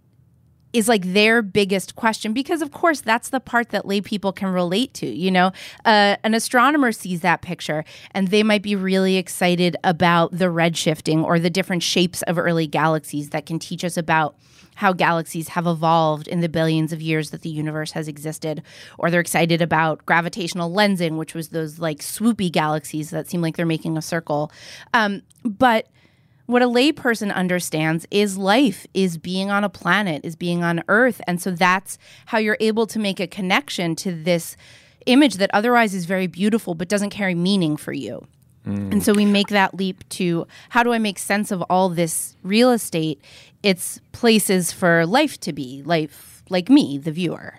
[0.73, 4.49] is like their biggest question because of course that's the part that lay people can
[4.49, 5.53] relate to you know?
[5.85, 11.23] Uh, an astronomer sees that picture and they might be really excited about the redshifting
[11.23, 14.37] or the different shapes of early galaxies that can teach us about
[14.77, 18.63] how galaxies have evolved in the billions of years that the universe has existed.
[18.97, 23.57] Or they're excited about gravitational lensing which was those like swoopy galaxies that seem like
[23.57, 24.51] they're making a circle.
[24.95, 25.89] Um, but
[26.51, 31.21] what a layperson understands is life, is being on a planet, is being on Earth.
[31.27, 34.57] And so that's how you're able to make a connection to this
[35.07, 38.27] image that otherwise is very beautiful but doesn't carry meaning for you.
[38.67, 42.37] And so we make that leap to how do I make sense of all this
[42.43, 43.21] real estate?
[43.63, 47.55] It's places for life to be, life like me, the viewer.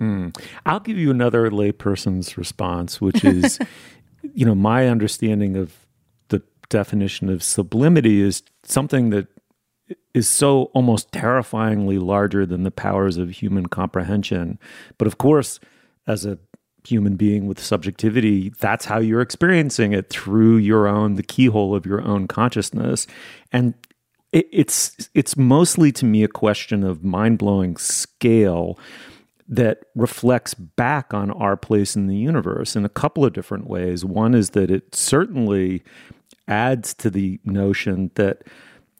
[0.00, 0.36] Mm.
[0.64, 3.58] I'll give you another layperson's response, which is,
[4.34, 5.85] you know, my understanding of
[6.68, 9.28] definition of sublimity is something that
[10.14, 14.58] is so almost terrifyingly larger than the powers of human comprehension.
[14.98, 15.60] But of course,
[16.06, 16.38] as a
[16.86, 21.86] human being with subjectivity, that's how you're experiencing it through your own, the keyhole of
[21.86, 23.06] your own consciousness.
[23.52, 23.74] And
[24.32, 28.78] it, it's it's mostly to me a question of mind blowing scale
[29.48, 34.04] that reflects back on our place in the universe in a couple of different ways.
[34.04, 35.84] One is that it certainly
[36.48, 38.42] adds to the notion that,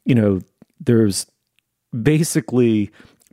[0.04, 0.40] you know,
[0.80, 1.26] there's
[2.02, 2.90] basically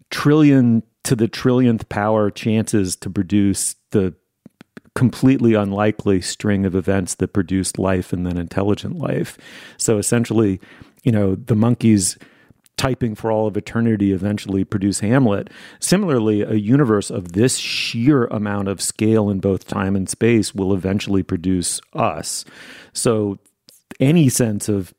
[0.10, 4.14] trillion to the trillionth power chances to produce the
[4.96, 9.38] completely unlikely string of events that produced life and then intelligent life.
[9.78, 10.62] So essentially,
[11.04, 12.18] you know, the monkeys
[12.78, 15.50] typing for all of eternity eventually produce Hamlet.
[15.80, 20.74] Similarly, a universe of this sheer amount of scale in both time and space will
[20.74, 22.46] eventually produce us.
[22.94, 23.40] So
[24.04, 24.94] any sense of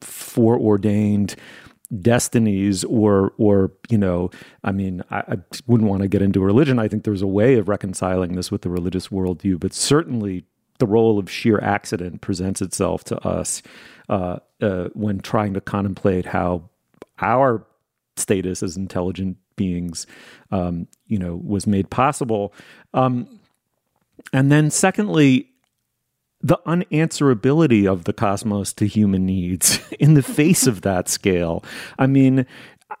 [0.00, 1.34] foreordained
[2.00, 4.28] destinies or or you know
[4.64, 5.36] i mean I, I,
[5.68, 6.80] wouldn't want to get into religion.
[6.80, 10.44] I think there's a way of reconciling this with the religious worldview but certainly
[10.78, 13.62] the role of sheer accident presents itself to us
[14.08, 16.68] uh, uh, when trying to contemplate how
[17.20, 17.64] our
[18.16, 20.06] status as intelligent beings
[20.50, 22.52] um, you know was made possible.
[22.94, 23.40] Um,
[24.32, 25.50] and then secondly
[26.40, 31.64] the unanswerability of the cosmos to human needs in the face of that scale.
[31.98, 32.46] I mean,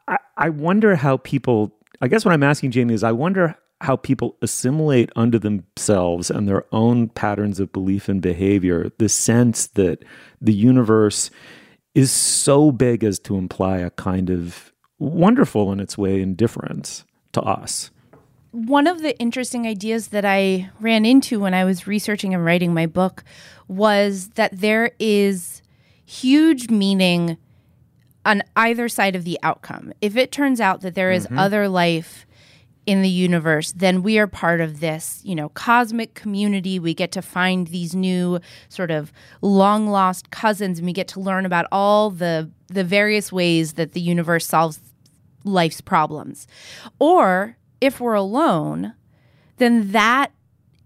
[0.08, 3.96] I, I, wonder how people, I guess what I'm asking, Jaime, is I wonder how
[3.96, 10.02] people assimilate unto themselves and their own patterns of belief and behavior the sense that
[10.40, 11.30] the universe
[11.94, 17.42] is so big as to imply a kind of wonderful in its way indifference to
[17.42, 17.90] us
[18.56, 22.72] one of the interesting ideas that I ran into when I was researching and writing
[22.72, 23.22] my book
[23.68, 25.60] was that there is
[26.06, 27.36] huge meaning
[28.24, 29.92] on either side of the outcome.
[30.00, 31.38] If it turns out that there is mm-hmm.
[31.38, 32.26] other life
[32.86, 36.78] in the universe, then we are part of this, you know, cosmic community.
[36.78, 38.40] We get to find these new
[38.70, 43.30] sort of long lost cousins and we get to learn about all the the various
[43.30, 44.80] ways that the universe solves
[45.44, 46.46] life's problems.
[46.98, 48.94] Or if we're alone,
[49.58, 50.32] then that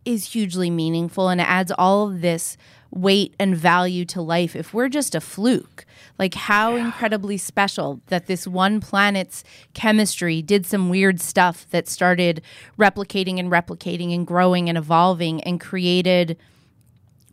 [0.05, 2.57] is hugely meaningful and adds all of this
[2.91, 4.57] weight and value to life.
[4.57, 5.84] If we're just a fluke,
[6.18, 6.86] like how yeah.
[6.86, 12.43] incredibly special that this one planet's chemistry did some weird stuff that started
[12.78, 16.36] replicating and replicating and growing and evolving and created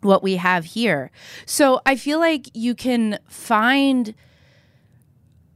[0.00, 1.10] what we have here.
[1.44, 4.14] So I feel like you can find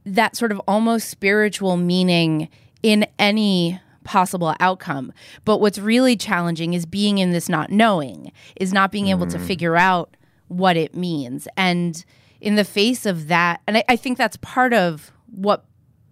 [0.05, 2.49] that sort of almost spiritual meaning
[2.81, 5.13] in any possible outcome.
[5.45, 9.37] But what's really challenging is being in this not knowing, is not being able to
[9.37, 9.45] mm.
[9.45, 10.15] figure out
[10.47, 11.47] what it means.
[11.57, 12.03] And
[12.41, 15.65] in the face of that, and I, I think that's part of what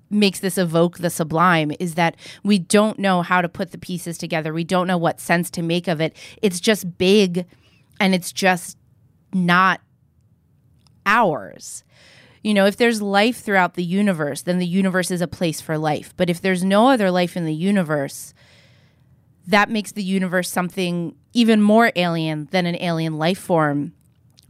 [0.09, 4.17] makes this evoke the sublime is that we don't know how to put the pieces
[4.17, 4.53] together.
[4.53, 6.15] We don't know what sense to make of it.
[6.41, 7.45] It's just big
[7.99, 8.77] and it's just
[9.33, 9.79] not
[11.05, 11.83] ours
[12.43, 15.77] you know, if there's life throughout the universe, then the universe is a place for
[15.77, 16.13] life.
[16.17, 18.33] But if there's no other life in the universe,
[19.47, 23.93] that makes the universe something even more alien than an alien life form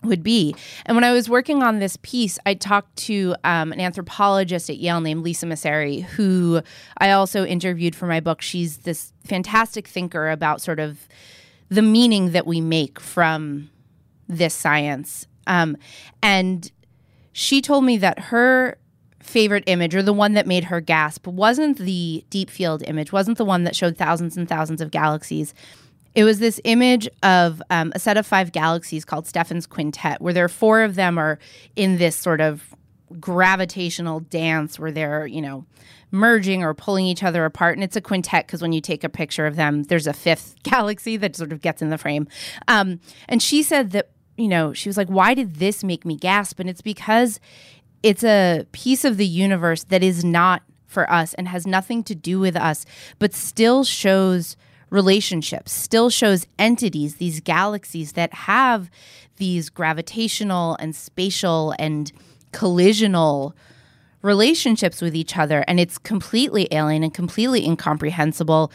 [0.04, 0.56] would be.
[0.86, 4.78] And when I was working on this piece, I talked to um, an anthropologist at
[4.78, 6.62] Yale named Lisa Messeri, who
[6.98, 8.42] I also interviewed for my book.
[8.42, 11.08] She's this fantastic thinker about sort of
[11.70, 13.70] the meaning that we make from
[14.28, 15.28] this science.
[15.46, 15.78] Um,
[16.24, 16.72] and
[17.34, 18.78] she told me that her
[19.20, 23.38] favorite image or the one that made her gasp wasn't the deep field image, wasn't
[23.38, 25.54] the one that showed thousands and thousands of galaxies.
[26.14, 30.34] It was this image of um, a set of five galaxies called Stephan's Quintet, where
[30.34, 31.40] there are four of them are
[31.76, 32.76] in this sort of
[33.20, 35.66] gravitational dance where they're, you know,
[36.12, 37.78] merging or pulling each other apart.
[37.78, 40.56] And it's a quintet because when you take a picture of them, there's a fifth
[40.64, 42.28] galaxy that sort of gets in the frame.
[42.68, 44.10] Um, and she said that
[44.42, 46.60] you know, she was like, why did this make me gasp?
[46.60, 47.40] And it's because
[48.02, 52.16] it's a piece of the universe that is not for us and has nothing to
[52.16, 52.86] do with us,
[53.20, 54.58] but still shows
[54.90, 58.90] relationships, still shows entities, these galaxies that have
[59.38, 62.12] these gravitational and spatial and
[62.52, 63.54] collisional
[64.22, 65.64] relationships with each other.
[65.68, 68.72] And it's completely alien and completely incomprehensible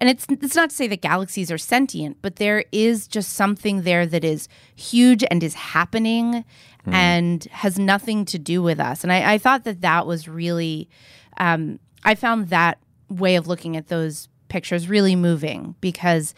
[0.00, 3.82] and it's it's not to say that galaxies are sentient, but there is just something
[3.82, 6.44] there that is huge and is happening
[6.86, 6.92] mm.
[6.92, 9.04] and has nothing to do with us.
[9.04, 10.88] And I, I thought that that was really,
[11.36, 12.78] um, I found that
[13.10, 16.34] way of looking at those pictures really moving because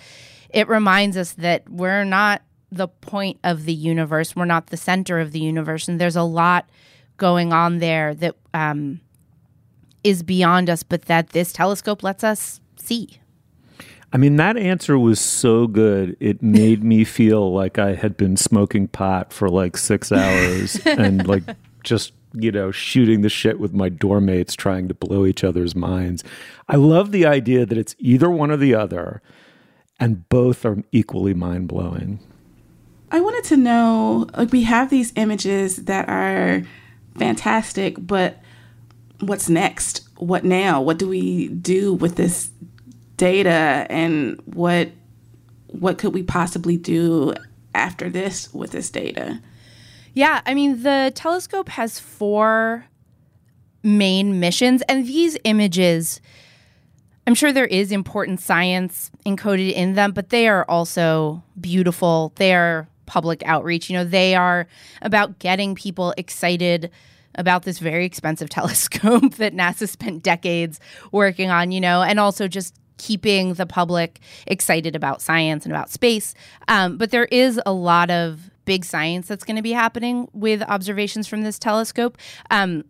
[0.51, 2.43] it reminds us that we're not
[2.73, 4.35] the point of the universe.
[4.35, 6.69] We're not the center of the universe, and there's a lot
[7.17, 9.01] going on there that um,
[10.03, 13.21] is beyond us, but that this telescope lets us see.
[14.13, 16.17] I mean, that answer was so good.
[16.21, 21.27] It made me feel like I had been smoking pot for like six hours and
[21.27, 21.45] like
[21.83, 26.23] just, you know, shooting the shit with my doormates trying to blow each other's minds.
[26.69, 29.23] I love the idea that it's either one or the other
[29.99, 32.21] and both are equally mind blowing.
[33.11, 36.63] I wanted to know like, we have these images that are
[37.19, 38.41] fantastic, but
[39.21, 40.09] what's next?
[40.17, 40.83] What now?
[40.83, 42.51] What do we do with this
[43.17, 44.91] data and what
[45.69, 47.33] what could we possibly do
[47.75, 49.41] after this with this data?
[50.15, 52.87] Yeah, I mean the telescope has four
[53.83, 56.21] main missions and these images
[57.27, 62.33] I'm sure there is important science encoded in them, but they are also beautiful.
[62.37, 63.89] They are public outreach.
[63.89, 64.67] You know, they are
[65.03, 66.91] about getting people excited
[67.37, 70.81] about this very expensive telescope that NASA spent decades
[71.13, 75.91] working on, you know, and also just keeping the public excited about science and about
[75.91, 76.35] space.
[76.69, 80.63] Um, but there is a lot of big science that's going to be happening with
[80.63, 82.17] observations from this telescope.
[82.51, 82.85] Um,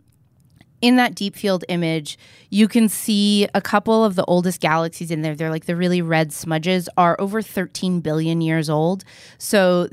[0.82, 2.18] in that deep field image,
[2.50, 5.34] you can see a couple of the oldest galaxies in there.
[5.34, 9.04] They're like the really red smudges are over 13 billion years old.
[9.38, 9.88] So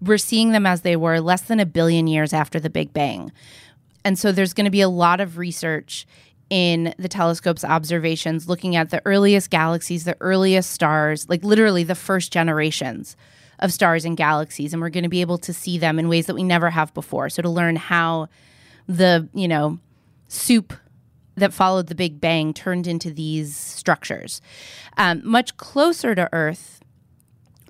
[0.00, 3.30] we're seeing them as they were less than a billion years after the Big Bang.
[4.02, 6.06] And so there's going to be a lot of research
[6.50, 11.94] in the telescope's observations looking at the earliest galaxies, the earliest stars, like literally the
[11.94, 13.16] first generations
[13.60, 14.72] of stars and galaxies.
[14.72, 16.92] And we're going to be able to see them in ways that we never have
[16.92, 17.28] before.
[17.28, 18.28] So to learn how
[18.88, 19.78] the, you know,
[20.28, 20.72] soup
[21.36, 24.42] that followed the Big Bang turned into these structures.
[24.96, 26.80] Um, much closer to Earth,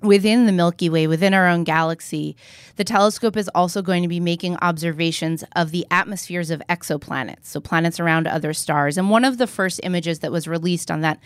[0.01, 2.35] within the Milky Way, within our own galaxy,
[2.75, 7.59] the telescope is also going to be making observations of the atmospheres of exoplanets, so
[7.59, 8.97] planets around other stars.
[8.97, 11.19] And one of the first images that was released on that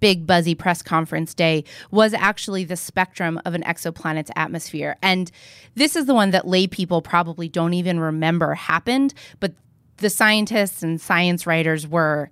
[0.00, 4.96] big, buzzy press conference day was actually the spectrum of an exoplanet's atmosphere.
[5.02, 5.30] And
[5.74, 9.52] this is the one that lay people probably don't even remember happened, but
[9.98, 12.30] the scientists and science writers were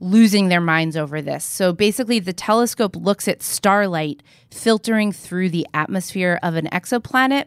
[0.00, 1.44] losing their minds over this.
[1.44, 7.46] So basically, the telescope looks at starlight filtering through the atmosphere of an exoplanet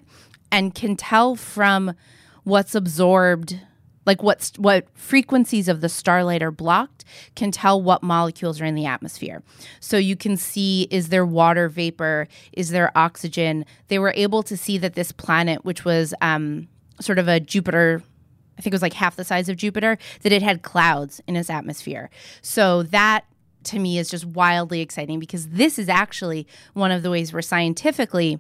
[0.52, 1.94] and can tell from
[2.44, 3.60] what's absorbed
[4.06, 8.74] like what's what frequencies of the starlight are blocked can tell what molecules are in
[8.74, 9.44] the atmosphere.
[9.80, 12.28] So you can see is there water vapor?
[12.54, 13.66] Is there oxygen?
[13.88, 16.68] They were able to see that this planet which was um,
[17.00, 18.02] sort of a jupiter
[18.60, 21.38] I think it was like half the size of Jupiter, that it had clouds in
[21.38, 22.10] its atmosphere.
[22.42, 23.24] So that
[23.64, 27.42] to me is just wildly exciting because this is actually one of the ways where
[27.42, 28.40] scientifically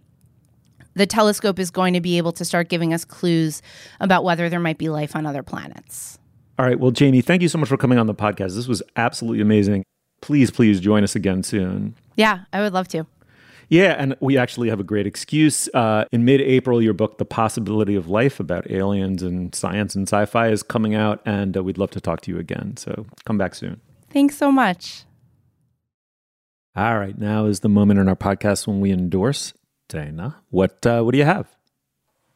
[0.93, 3.61] the telescope is going to be able to start giving us clues
[4.01, 6.19] about whether there might be life on other planets.
[6.57, 6.77] All right.
[6.77, 8.55] Well, Jaime, thank you so much for coming on the podcast.
[8.55, 9.85] This was absolutely amazing.
[10.19, 11.95] Please, please join us again soon.
[12.17, 13.07] Yeah, I would love to.
[13.69, 15.69] Yeah, and we actually have a great excuse.
[15.73, 20.07] Uh, in mid April, your book, The Possibility of Life, about aliens and science and
[20.07, 22.77] sci fi, is coming out, and uh, we'd love to talk to you again.
[22.77, 23.79] So come back soon.
[24.09, 25.03] Thanks so much.
[26.75, 29.53] All right, now is the moment in our podcast when we endorse
[29.87, 30.37] Dana.
[30.49, 31.47] What uh, what do you have?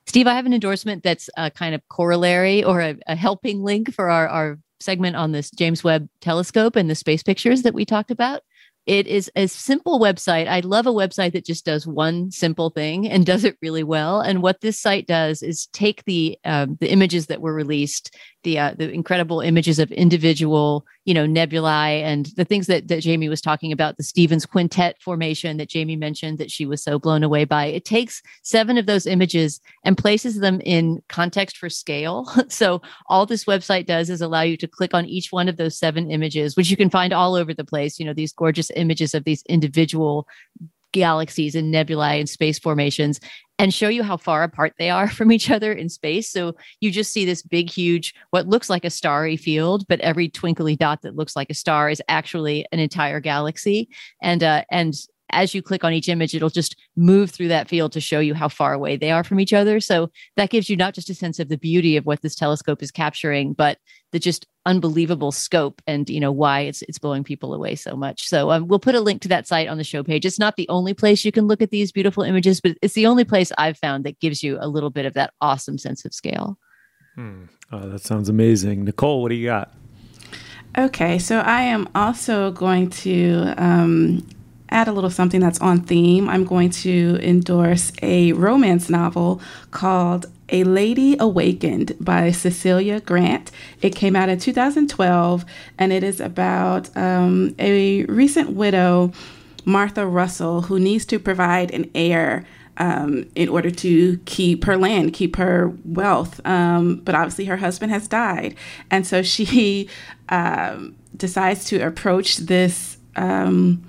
[0.05, 3.93] Steve, I have an endorsement that's a kind of corollary or a, a helping link
[3.93, 7.85] for our, our segment on this James Webb telescope and the space pictures that we
[7.85, 8.41] talked about.
[8.85, 10.47] It is a simple website.
[10.47, 14.19] I love a website that just does one simple thing and does it really well.
[14.21, 18.59] And what this site does is take the um, the images that were released the
[18.59, 23.29] uh, the incredible images of individual you know nebulae and the things that that Jaime
[23.29, 27.23] was talking about the Stephan's quintet formation that Jaime mentioned that she was so blown
[27.23, 27.65] away by.
[27.65, 32.27] It takes seven of those images and places them in context for scale.
[32.49, 35.77] So all this website does is allow you to click on each one of those
[35.77, 39.13] seven images which you can find all over the place you know these gorgeous images
[39.13, 40.27] of these individual
[40.93, 43.19] galaxies and nebulae and space formations
[43.63, 46.29] and show you how far apart they are from each other in space.
[46.29, 50.27] So you just see this big, huge, what looks like a starry field, but every
[50.27, 53.87] twinkly dot that looks like a star is actually an entire galaxy.
[54.21, 54.93] And uh, and
[55.29, 58.33] as you click on each image, it'll just move through that field to show you
[58.33, 59.79] how far away they are from each other.
[59.79, 62.83] So that gives you not just a sense of the beauty of what this telescope
[62.83, 63.79] is capturing, but
[64.11, 68.27] the just unbelievable scope and you know why it's it's blowing people away so much.
[68.27, 70.25] So um, we'll put a link to that site on the show page.
[70.25, 73.07] It's not the only place you can look at these beautiful images, but it's the
[73.07, 76.13] only place I've found that gives you a little bit of that awesome sense of
[76.13, 76.57] scale.
[77.15, 77.45] Hmm.
[77.71, 79.21] Oh, that sounds amazing, Nichole.
[79.21, 79.73] What do you got?
[80.75, 84.27] Okay, so I am also going to um,
[84.73, 86.27] add a little something that's on theme.
[86.27, 89.39] I'm going to endorse a romance novel
[89.71, 93.51] called A Lady Awakened by Cecilia Grant.
[93.81, 95.45] It came out in 2012
[95.77, 99.13] and it is about um, a recent widow,
[99.63, 102.45] Martha Russell, who needs to provide an heir.
[102.75, 106.43] Um, in order to keep her land, keep her wealth.
[106.43, 108.55] Um, but obviously, her husband has died.
[108.89, 109.87] And so she
[110.29, 113.83] um, decides to approach this um,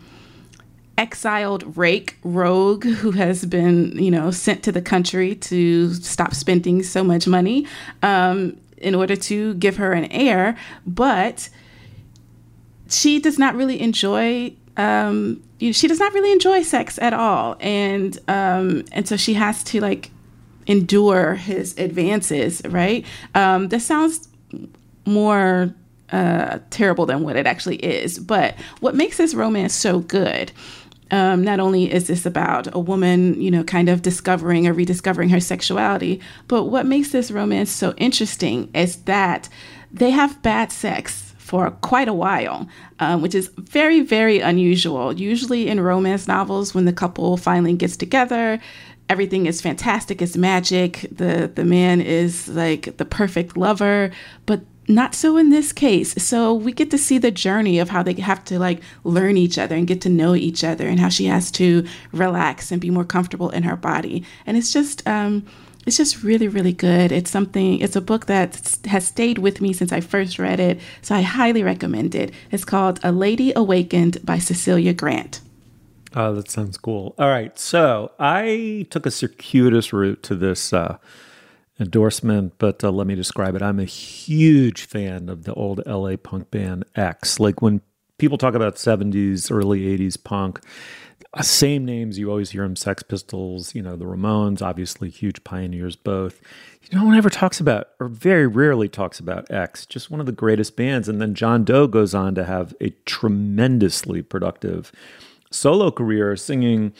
[0.96, 6.82] exiled rake rogue who has been, you know, sent to the country to stop spending
[6.82, 7.66] so much money
[8.02, 10.56] um, in order to give her an heir.
[10.86, 11.48] But
[12.88, 14.54] she does not really enjoy.
[14.76, 19.64] Um, she does not really enjoy sex at all, and um, and so she has
[19.64, 20.10] to like
[20.66, 22.62] endure his advances.
[22.64, 23.04] Right?
[23.34, 24.28] Um, this sounds
[25.06, 25.74] more
[26.14, 28.18] uh, terrible than what it actually is.
[28.18, 30.52] But what makes this romance so good
[31.14, 35.28] um, not only is this about a woman, you know, kind of discovering or rediscovering
[35.28, 39.48] her sexuality, but what makes this romance so interesting is that
[39.92, 45.12] they have bad sex for quite a while, um, which is very, very unusual.
[45.12, 48.58] Usually in romance novels, when the couple finally gets together,
[49.08, 51.06] everything is fantastic, it's magic.
[51.12, 54.10] The the man is like the perfect lover,
[54.46, 56.14] but not so in this case.
[56.22, 59.58] So we get to see the journey of how they have to like learn each
[59.58, 62.90] other and get to know each other and how she has to relax and be
[62.90, 64.24] more comfortable in her body.
[64.46, 65.46] And it's just um
[65.86, 67.12] it's just really really good.
[67.12, 70.80] It's something it's a book that has stayed with me since I first read it.
[71.02, 72.32] So I highly recommend it.
[72.50, 75.40] It's called A Lady Awakened by Cecilia Grant.
[76.16, 77.14] Oh, that sounds cool.
[77.18, 77.58] All right.
[77.58, 80.98] So I took a circuitous route to this uh
[81.80, 83.62] endorsement, but uh, let me describe it.
[83.62, 87.40] I'm a huge fan of the old LA punk band X.
[87.40, 87.80] Like when
[88.18, 90.60] people talk about 70s, early 80s punk,
[91.32, 95.42] uh, same names you always hear them Sex Pistols, you know, the Ramones, obviously huge
[95.42, 96.40] pioneers both.
[96.92, 100.32] No one ever talks about, or very rarely talks about X, just one of the
[100.32, 101.08] greatest bands.
[101.08, 104.92] And then John Doe goes on to have a tremendously productive
[105.50, 106.92] solo career singing,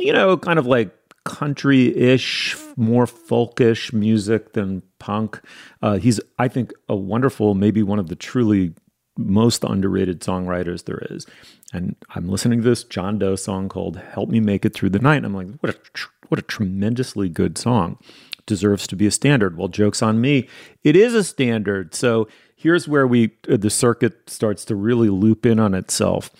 [0.00, 0.90] you know, kind of like
[1.26, 5.40] country-ish, more folkish music than punk.
[5.82, 8.72] Uh, he's, I think, a wonderful, maybe one of the truly
[9.18, 11.26] most underrated songwriters there is.
[11.72, 14.98] And I'm listening to this John Doe song called "Help Me Make It Through the
[14.98, 17.98] Night." And I'm like, what a tr- what a tremendously good song.
[18.46, 19.56] Deserves to be a standard.
[19.56, 20.48] Well, jokes on me.
[20.84, 21.94] It is a standard.
[21.94, 26.30] So here's where we uh, the circuit starts to really loop in on itself.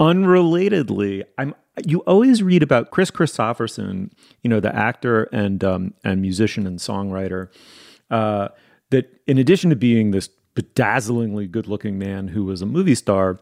[0.00, 4.10] Unrelatedly, I'm you always read about Kris Kristofferson,
[4.42, 7.48] you know, the actor and um, and musician and songwriter,
[8.10, 8.48] uh,
[8.90, 13.40] that in addition to being this bedazzlingly good-looking man who was a movie star,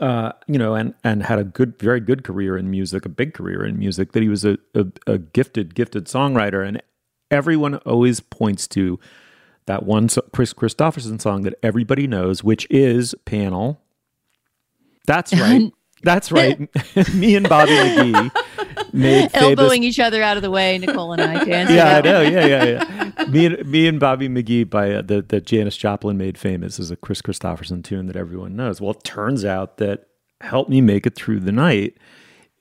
[0.00, 3.34] uh, you know, and and had a good, very good career in music, a big
[3.34, 6.82] career in music, that he was a, a, a gifted, gifted songwriter, and
[7.30, 8.98] everyone always points to
[9.66, 13.80] that one Kris Kristofferson song that everybody knows, which is "Panel."
[15.06, 15.72] That's right.
[16.04, 16.58] That's right.
[17.14, 19.86] Me and Bobby McGee made elbowing famous...
[19.86, 20.78] each other out of the way.
[20.78, 21.76] Nichole and I dancing.
[21.76, 22.20] yeah, I know.
[22.20, 23.24] Yeah, yeah, yeah.
[23.26, 26.90] me and me and Bobby McGee by uh, the that Janis Joplin made famous is
[26.90, 28.82] a Kris Kristofferson tune that everyone knows.
[28.82, 30.06] Well, it turns out that
[30.42, 31.96] "Help Me Make It Through the Night"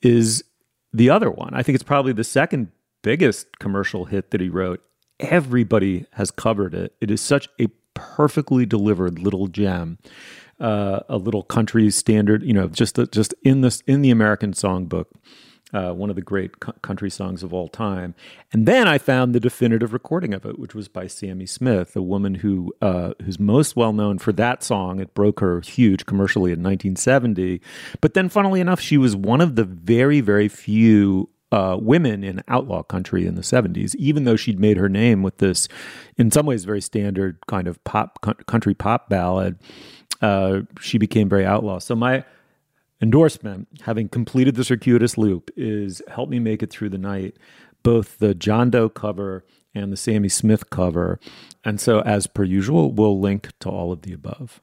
[0.01, 0.45] is
[0.93, 1.53] the other one.
[1.53, 2.71] I think it's probably the second
[3.01, 4.81] biggest commercial hit that he wrote.
[5.19, 6.95] Everybody has covered it.
[7.01, 9.97] It is such a perfectly delivered little gem
[10.59, 14.53] uh, a little country standard, you know, just the, just in this in the American
[14.53, 15.05] songbook.
[15.73, 18.13] Uh, one of the great country songs of all time.
[18.51, 22.01] And then I found the definitive recording of it, which was by Sammi Smith, a
[22.03, 24.99] woman who uh, who's most well known for that song.
[24.99, 27.59] It broke her huge commercially in 1970.
[28.01, 32.41] But then, funnily enough, she was one of the very, very few uh, women in
[32.47, 35.67] outlaw country in the 70s, even though she'd made her name with this,
[36.17, 39.59] in some ways, very standard kind of pop country pop ballad
[40.23, 41.79] uh, she became very outlaw.
[41.79, 42.23] So my
[43.01, 47.35] endorsement, having completed the circuitous loop, is help me make it through the night.
[47.83, 49.43] Both the John Doe cover
[49.75, 51.19] and the Sammi Smith cover.
[51.65, 54.61] And so, as per usual, we'll link to all of the above.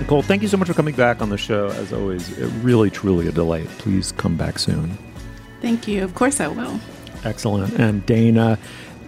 [0.00, 1.68] Nichole, thank you so much for coming back on the show.
[1.68, 3.68] As always, really, truly a delight.
[3.78, 4.98] Please come back soon.
[5.64, 6.04] Thank you.
[6.04, 6.78] Of course I will.
[7.24, 7.72] Excellent.
[7.78, 8.58] And Dana,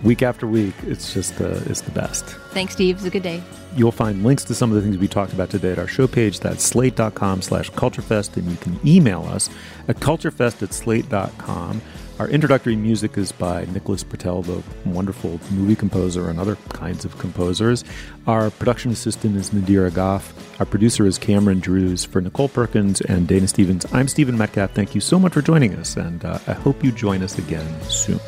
[0.02, 2.24] week after week, it's just the, it's the best.
[2.52, 2.96] Thanks, Steve.
[2.96, 3.42] It's a good day.
[3.76, 6.06] You'll find links to some of the things we talked about today at our show
[6.06, 6.40] page.
[6.40, 8.38] That's slate.com slash culturefest.
[8.38, 9.50] And you can email us
[9.86, 11.82] at culturefest at slate.com.
[12.18, 17.18] Our introductory music is by Nicholas Britell, the wonderful movie composer and other kinds of
[17.18, 17.84] composers.
[18.26, 20.32] Our production assistant is Nadira Goffe.
[20.58, 22.06] Our producer is Cameron Drewes.
[22.06, 24.70] For Nichole Perkins and Dana Stevens, I'm Stephen Metcalf.
[24.70, 27.82] Thank you so much for joining us, and uh, I hope you join us again
[27.82, 28.20] soon.